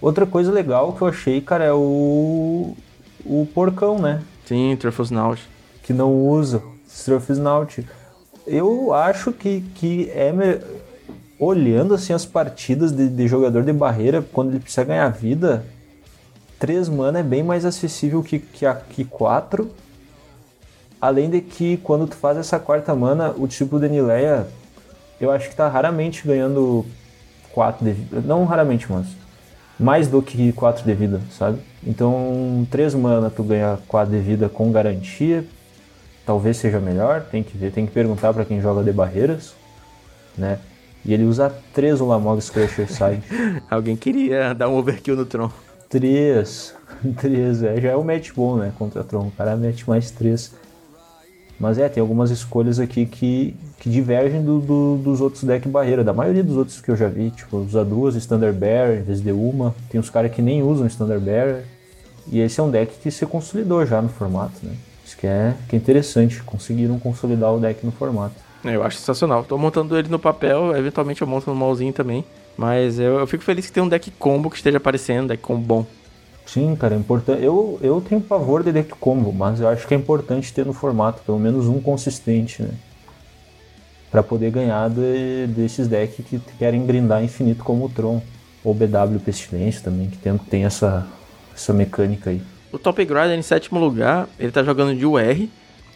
[0.00, 2.76] Outra coisa legal que eu achei, cara, é o.
[3.24, 4.22] o porcão, né?
[4.44, 5.40] Sim, Trufosnaut.
[5.84, 6.60] Que não usa
[7.04, 7.86] Trufosnaut.
[8.44, 10.32] Eu acho que, que é.
[10.32, 10.58] Me...
[11.38, 15.64] Olhando assim as partidas de, de jogador de barreira, quando ele precisa ganhar vida,
[16.58, 19.70] 3 mana é bem mais acessível que, que, a, que 4.
[21.00, 24.46] Além de que quando tu faz essa quarta mana, o tipo de Nileia,
[25.20, 26.84] eu acho que tá raramente ganhando
[27.52, 28.20] 4 de vida.
[28.20, 29.06] Não raramente, mas
[29.78, 31.58] mais do que 4 de vida, sabe?
[31.86, 35.44] Então, 3 mana tu ganha 4 de vida com garantia.
[36.24, 39.54] Talvez seja melhor, tem que ver, tem que perguntar para quem joga de barreiras,
[40.36, 40.58] né?
[41.04, 43.22] E ele usa 3 Ulamogs Crusher Side.
[43.70, 45.50] Alguém queria dar um overkill no Tron.
[45.88, 46.74] Três.
[47.20, 47.80] Três, é.
[47.80, 48.72] Já é o match bom, né?
[48.78, 49.28] Contra Tron.
[49.28, 50.54] O cara mete mais três.
[51.58, 56.04] Mas é, tem algumas escolhas aqui que, que divergem do, do, dos outros deck barreira,
[56.04, 57.30] da maioria dos outros que eu já vi.
[57.30, 59.74] Tipo, usa duas Standard Bearer em vez de uma.
[59.88, 61.64] Tem uns caras que nem usam Standard Bearer.
[62.30, 64.74] E esse é um deck que se consolidou já no formato, né?
[65.04, 66.42] Isso que é, que é interessante.
[66.42, 68.34] Conseguiram consolidar o deck no formato.
[68.64, 69.44] Eu acho sensacional.
[69.44, 72.24] Tô montando ele no papel, eventualmente eu monto no mauzinho também.
[72.56, 75.60] Mas eu, eu fico feliz que tem um deck combo que esteja aparecendo, deck combo
[75.60, 75.86] bom.
[76.46, 77.42] Sim, cara, é importante.
[77.42, 80.72] Eu, eu tenho pavor de deck combo, mas eu acho que é importante ter no
[80.72, 82.70] formato pelo menos um consistente, né?
[84.10, 88.22] Pra poder ganhar de, desses decks que querem grindar infinito como o Tron.
[88.64, 91.06] Ou BW Pestilência também, que tem, tem essa,
[91.54, 92.42] essa mecânica aí.
[92.72, 95.48] O Top Grinder em sétimo lugar, ele tá jogando de UR.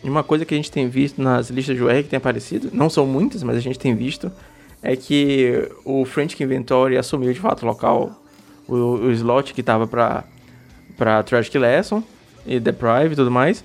[0.03, 2.71] E uma coisa que a gente tem visto nas listas de UR que tem aparecido,
[2.73, 4.33] não são muitas, mas a gente tem visto,
[4.83, 8.23] é que o French Inventory assumiu de fato o local,
[8.67, 10.25] o, o slot que tava pra,
[10.97, 12.03] pra Tragic Lesson
[12.47, 13.65] e Deprive e tudo mais.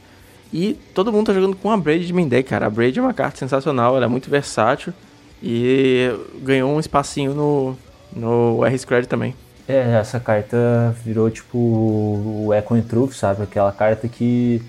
[0.54, 2.68] E todo mundo tá jogando com a Braid de main deck, cara.
[2.68, 4.94] A Braid é uma carta sensacional, ela é muito versátil
[5.42, 6.10] e
[6.42, 7.78] ganhou um espacinho no,
[8.16, 9.36] no R-Scred também.
[9.68, 13.44] É, essa carta virou tipo o Echo and Truth, sabe?
[13.44, 14.62] Aquela carta que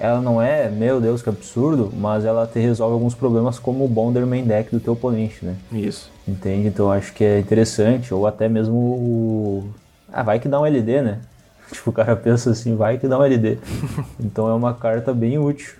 [0.00, 3.88] ela não é, meu Deus, que absurdo, mas ela te resolve alguns problemas como o
[3.88, 5.54] Bonder main deck do teu oponente, né?
[5.70, 6.10] Isso.
[6.26, 6.68] Entende?
[6.68, 9.68] Então acho que é interessante, ou até mesmo o...
[10.10, 11.18] Ah, vai que dá um LD, né?
[11.70, 13.58] Tipo, o cara pensa assim, vai que dá um LD.
[14.18, 15.74] então é uma carta bem útil,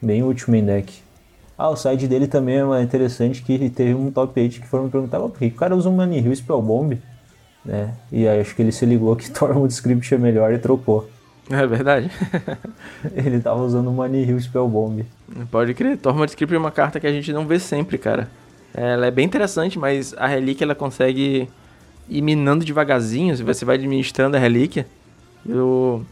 [0.00, 1.02] bem útil main deck.
[1.56, 4.90] Ah, o side dele também é interessante que teve um top 8 que foram me
[4.90, 6.98] perguntar por que o cara usa um Money Hill Spell Bomb,
[7.64, 7.94] né?
[8.12, 11.08] E aí acho que ele se ligou que Tormund Script é melhor e trocou.
[11.50, 12.10] É verdade.
[13.14, 15.04] Ele tava usando o Money Hill Spellbomb.
[15.50, 15.98] Pode crer.
[15.98, 18.28] Tormund Script é uma carta que a gente não vê sempre, cara.
[18.72, 21.48] Ela é bem interessante, mas a relíquia ela consegue
[22.08, 23.36] ir minando devagarzinho.
[23.44, 24.86] Você vai administrando a relíquia.
[25.46, 26.02] E o...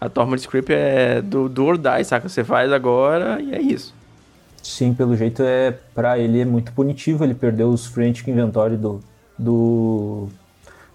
[0.00, 2.28] A Tormund Script é do, do or die, saca?
[2.28, 3.92] Você faz agora e é isso.
[4.62, 7.24] Sim, pelo jeito é para ele é muito punitivo.
[7.24, 9.00] Ele perdeu os Frantic Inventory do,
[9.36, 10.28] do,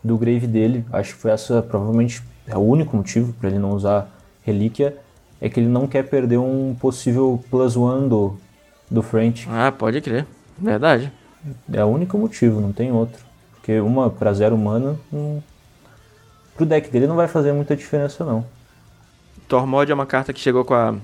[0.01, 0.85] do Grave dele.
[0.91, 4.09] Acho que foi essa provavelmente é o único motivo para ele não usar
[4.43, 4.97] relíquia,
[5.39, 8.37] é que ele não quer perder um possível plus one do,
[8.89, 9.47] do French.
[9.49, 10.25] Ah, pode crer.
[10.57, 11.11] Verdade.
[11.71, 13.23] É o único motivo, não tem outro.
[13.55, 15.41] Porque uma para zero mana, um...
[16.55, 18.45] pro deck dele não vai fazer muita diferença não.
[19.47, 20.95] Tormod é uma carta que chegou com a,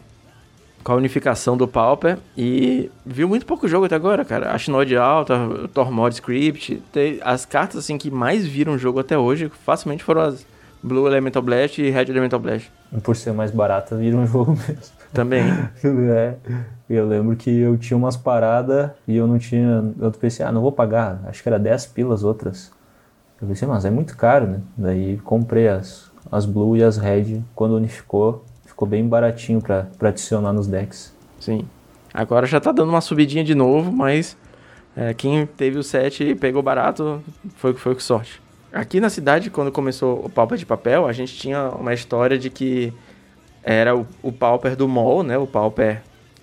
[0.84, 4.52] com a unificação do Pauper e viu muito pouco jogo até agora, cara.
[4.52, 5.38] Ashnod alta,
[5.74, 6.82] Tormod Script,
[7.22, 10.46] as cartas assim que mais viram jogo até hoje facilmente foram as
[10.82, 12.72] Blue Elemental Blast e Red Elemental Blast.
[13.04, 14.94] Por ser mais barata, vira um jogo mesmo.
[15.14, 15.44] Também.
[16.14, 16.36] é.
[16.90, 19.94] Eu lembro que eu tinha umas paradas e eu não tinha.
[20.00, 21.22] Eu pensei, ah, não vou pagar.
[21.28, 22.72] Acho que era 10 pilas outras.
[23.42, 24.62] Eu pensei, mas é muito caro, né?
[24.78, 27.42] Daí comprei as, as Blue e as Red.
[27.56, 31.14] Quando unificou, ficou bem baratinho pra, pra adicionar nos decks.
[31.40, 31.66] Sim.
[32.14, 34.36] Agora já tá dando uma subidinha de novo, mas
[34.96, 37.22] é, quem teve o set e pegou barato
[37.56, 38.42] foi, foi com sorte.
[38.72, 42.50] Aqui na cidade, quando começou o Pauper de papel, a gente tinha uma história de
[42.50, 42.94] que
[43.64, 45.38] era o, o Pauper do mall, né?
[45.38, 46.02] O Pauper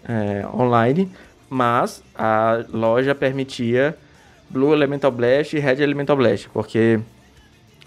[0.09, 1.11] é, online,
[1.49, 3.97] mas a loja permitia
[4.51, 7.01] Blue Elemental Blast e Red Elemental Blast, porque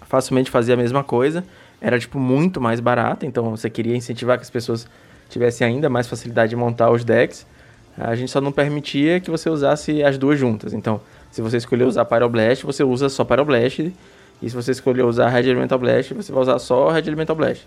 [0.02, 1.44] facilmente fazia a mesma coisa,
[1.80, 4.88] era tipo muito mais barato, então você queria incentivar que as pessoas
[5.28, 7.46] tivessem ainda mais facilidade de montar os decks.
[7.96, 10.72] A gente só não permitia que você usasse as duas juntas.
[10.72, 13.92] Então, se você escolher usar Pyroblast, você usa só Pyroblast.
[14.42, 17.66] E se você escolher usar Red Elemental Blast, você vai usar só Red Elemental Blast.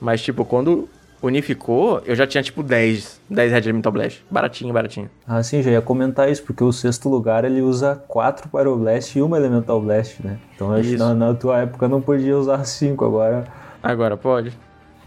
[0.00, 0.88] Mas, tipo, quando
[1.22, 4.24] unificou, eu já tinha, tipo, 10, 10 Red Elemental Blast.
[4.30, 5.10] Baratinho, baratinho.
[5.26, 9.22] Ah, sim, já ia comentar isso, porque o sexto lugar ele usa 4 Pyroblast e
[9.22, 10.38] uma Elemental Blast, né?
[10.54, 13.44] Então, acho que na, na tua época não podia usar 5, agora...
[13.82, 14.52] Agora pode.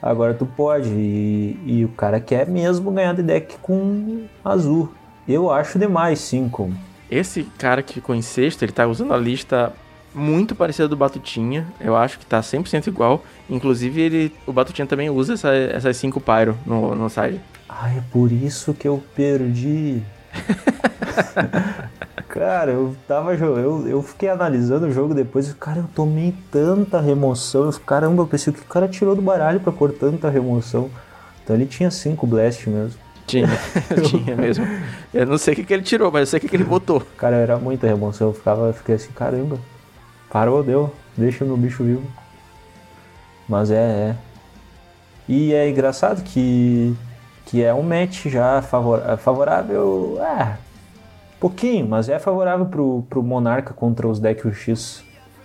[0.02, 0.90] Agora tu pode.
[0.90, 4.92] E, e, o cara quer mesmo ganhar de deck com azul.
[5.28, 6.72] Eu acho demais 5.
[7.10, 9.74] Esse cara que ficou em sexto, ele tá usando a lista
[10.18, 11.68] muito parecida do Batutinha.
[11.80, 13.24] Eu acho que tá 100% igual.
[13.50, 17.40] Inclusive, ele, o Batutinha também usa essa, essas 5 Pyro no, no side.
[17.70, 20.02] Ah, é por isso que eu perdi.
[22.28, 27.00] Cara, eu tava eu, eu fiquei analisando o jogo depois e, cara, eu tomei tanta
[27.00, 27.66] remoção.
[27.66, 30.90] Eu, caramba, eu pensei que o cara tirou do baralho pra pôr tanta remoção.
[31.44, 33.00] Então ele tinha cinco blast mesmo.
[33.26, 33.48] Tinha,
[34.06, 34.68] tinha mesmo.
[35.14, 36.64] Eu não sei o que, que ele tirou, mas eu sei o que, que ele
[36.64, 37.02] botou.
[37.18, 38.28] Cara, era muita remoção.
[38.28, 39.58] Eu ficava, eu fiquei assim, caramba,
[40.30, 42.04] parou, deu, deixa meu bicho vivo.
[43.48, 44.16] Mas é, é.
[45.28, 46.96] E é engraçado que,
[47.46, 50.18] que é um match já favor, favorável.
[50.22, 50.58] Ah,
[51.40, 55.04] Pouquinho, mas é favorável pro, pro Monarca contra os decks X,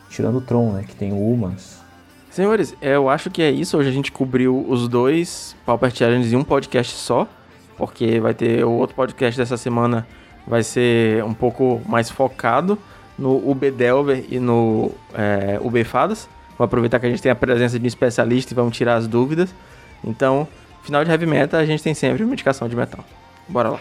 [0.08, 0.84] tirando o Tron, né?
[0.88, 1.82] Que tem Umas.
[2.30, 3.76] Senhores, eu acho que é isso.
[3.76, 7.28] Hoje a gente cobriu os dois Pauper Challenges em um podcast só,
[7.76, 10.06] porque vai ter o outro podcast dessa semana
[10.46, 12.78] vai ser um pouco mais focado
[13.22, 16.28] no UB Delver e no é, UB Fadas.
[16.58, 19.06] Vou aproveitar que a gente tem a presença de um especialista e vamos tirar as
[19.06, 19.54] dúvidas.
[20.04, 20.46] Então,
[20.82, 23.04] final de Heavy Metal, a gente tem sempre uma indicação de metal.
[23.48, 23.80] Bora lá.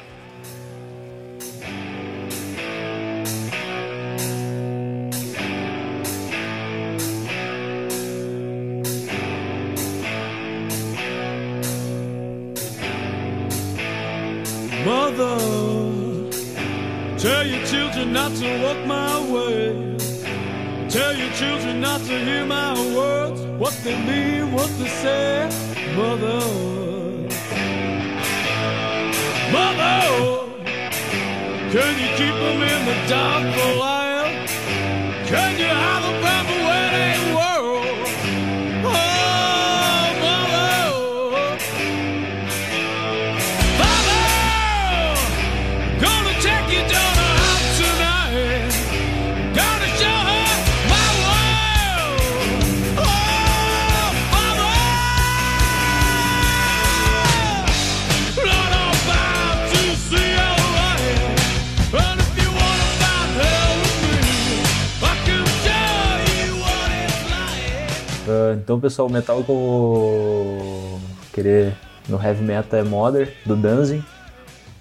[68.81, 70.99] Pessoal, metal que vou
[71.31, 71.77] querer
[72.09, 74.03] no heavy metal é Mother, do Danzig.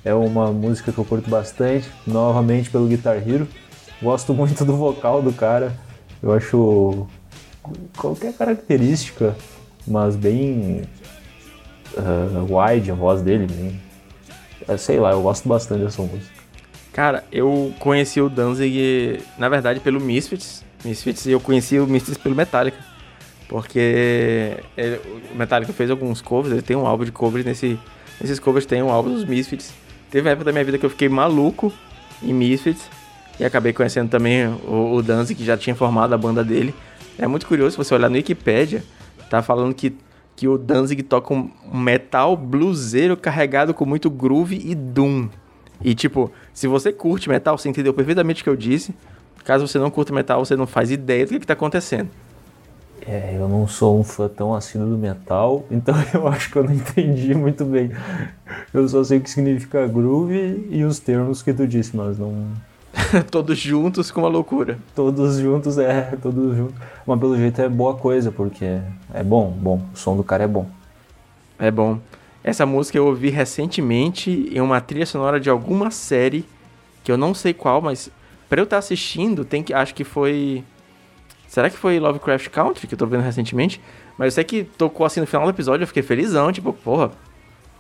[0.02, 3.46] É uma música que eu curto bastante, novamente pelo Guitar Hero.
[4.02, 5.72] Gosto muito do vocal do cara.
[6.22, 7.06] Eu acho
[7.96, 9.36] qualquer característica,
[9.86, 10.82] mas bem
[11.96, 13.46] uh, wide a voz dele.
[13.46, 13.80] Bem,
[14.66, 16.40] é, sei lá, eu gosto bastante dessa música.
[16.92, 20.64] Cara, eu conheci o Danzig, na verdade, pelo Misfits.
[20.82, 22.89] Misfits e eu conheci o Misfits pelo Metallica.
[23.50, 25.00] Porque ele,
[25.34, 27.76] o Metallica fez alguns covers, ele tem um álbum de covers, nesse,
[28.20, 29.74] nesses covers tem um álbum dos Misfits.
[30.08, 31.72] Teve uma época da minha vida que eu fiquei maluco
[32.22, 32.88] em Misfits
[33.40, 36.72] e acabei conhecendo também o, o Danzig, que já tinha formado a banda dele.
[37.18, 38.84] É muito curioso, se você olhar no Wikipedia,
[39.28, 39.96] tá falando que,
[40.36, 45.28] que o Danzig toca um metal bluseiro carregado com muito groove e doom.
[45.82, 48.94] E tipo, se você curte metal, você entendeu perfeitamente o que eu disse.
[49.42, 52.10] Caso você não curta metal, você não faz ideia do que, está acontecendo.
[53.06, 56.64] É, eu não sou um fã tão assíduo do metal, então eu acho que eu
[56.64, 57.90] não entendi muito bem.
[58.72, 62.48] Eu só sei o que significa groove e os termos que tu disse, mas não.
[63.30, 64.78] todos juntos com uma loucura.
[64.94, 66.74] Todos juntos, é, todos juntos.
[67.06, 68.80] Mas pelo jeito é boa coisa, porque
[69.14, 69.80] é bom, bom.
[69.94, 70.66] O som do cara é bom.
[71.58, 71.98] É bom.
[72.42, 76.44] Essa música eu ouvi recentemente em uma trilha sonora de alguma série,
[77.04, 78.10] que eu não sei qual, mas
[78.48, 80.64] para eu estar tá assistindo, tem que acho que foi
[81.50, 83.80] Será que foi Lovecraft Country que eu tô vendo recentemente?
[84.16, 87.10] Mas eu sei que tocou assim no final do episódio, eu fiquei felizão, tipo, porra.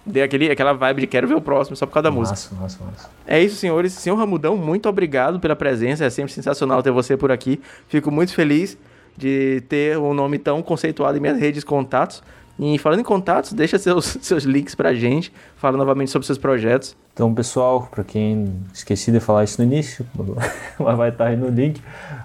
[0.04, 2.54] Dei aquele, aquela vibe de quero ver o próximo, só por causa da Massa, música.
[2.56, 3.10] massa, massa.
[3.24, 3.92] É isso, senhores.
[3.92, 6.04] Senhor Ramudão, muito obrigado pela presença.
[6.04, 7.60] É sempre sensacional ter você por aqui.
[7.86, 8.76] Fico muito feliz
[9.16, 12.24] de ter um nome tão conceituado em minhas redes de contatos.
[12.62, 15.32] E falando em contatos, deixa seus, seus links pra gente.
[15.56, 16.94] Fala novamente sobre seus projetos.
[17.14, 20.06] Então, pessoal, para quem esqueci de falar isso no início,
[20.78, 21.80] mas vai estar aí no link,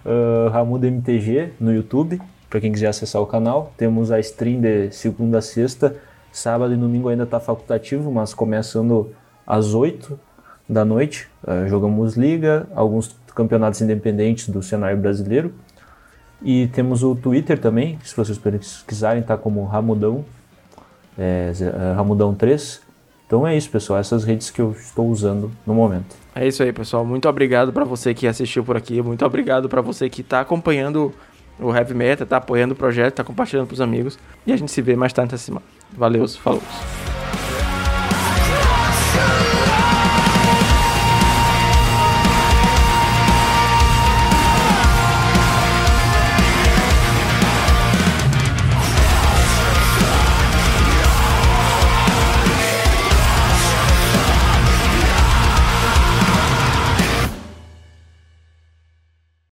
[0.06, 3.74] uh, Ramudo MTG no YouTube, para quem quiser acessar o canal.
[3.78, 5.96] Temos a stream de segunda a sexta,
[6.34, 9.12] sábado e domingo ainda está facultativo, mas começando
[9.48, 10.20] às 8
[10.68, 11.30] da noite.
[11.48, 15.54] Uh, jogamos liga, alguns campeonatos independentes do cenário brasileiro.
[16.46, 18.40] E temos o Twitter também, se vocês
[18.88, 20.24] quiserem, tá como Ramudão,
[21.18, 21.52] é,
[21.96, 22.82] Ramudão 3.
[23.26, 24.00] Então é isso, pessoal.
[24.00, 26.16] Essas redes que eu estou usando no momento.
[26.36, 27.04] É isso aí, pessoal.
[27.04, 29.02] Muito obrigado para você que assistiu por aqui.
[29.02, 31.12] Muito obrigado para você que está acompanhando
[31.60, 34.20] o Heavy Meta, está apoiando o projeto, está compartilhando para os amigos.
[34.46, 35.66] E a gente se vê mais tarde essa semana.
[35.98, 36.62] Valeu, falou.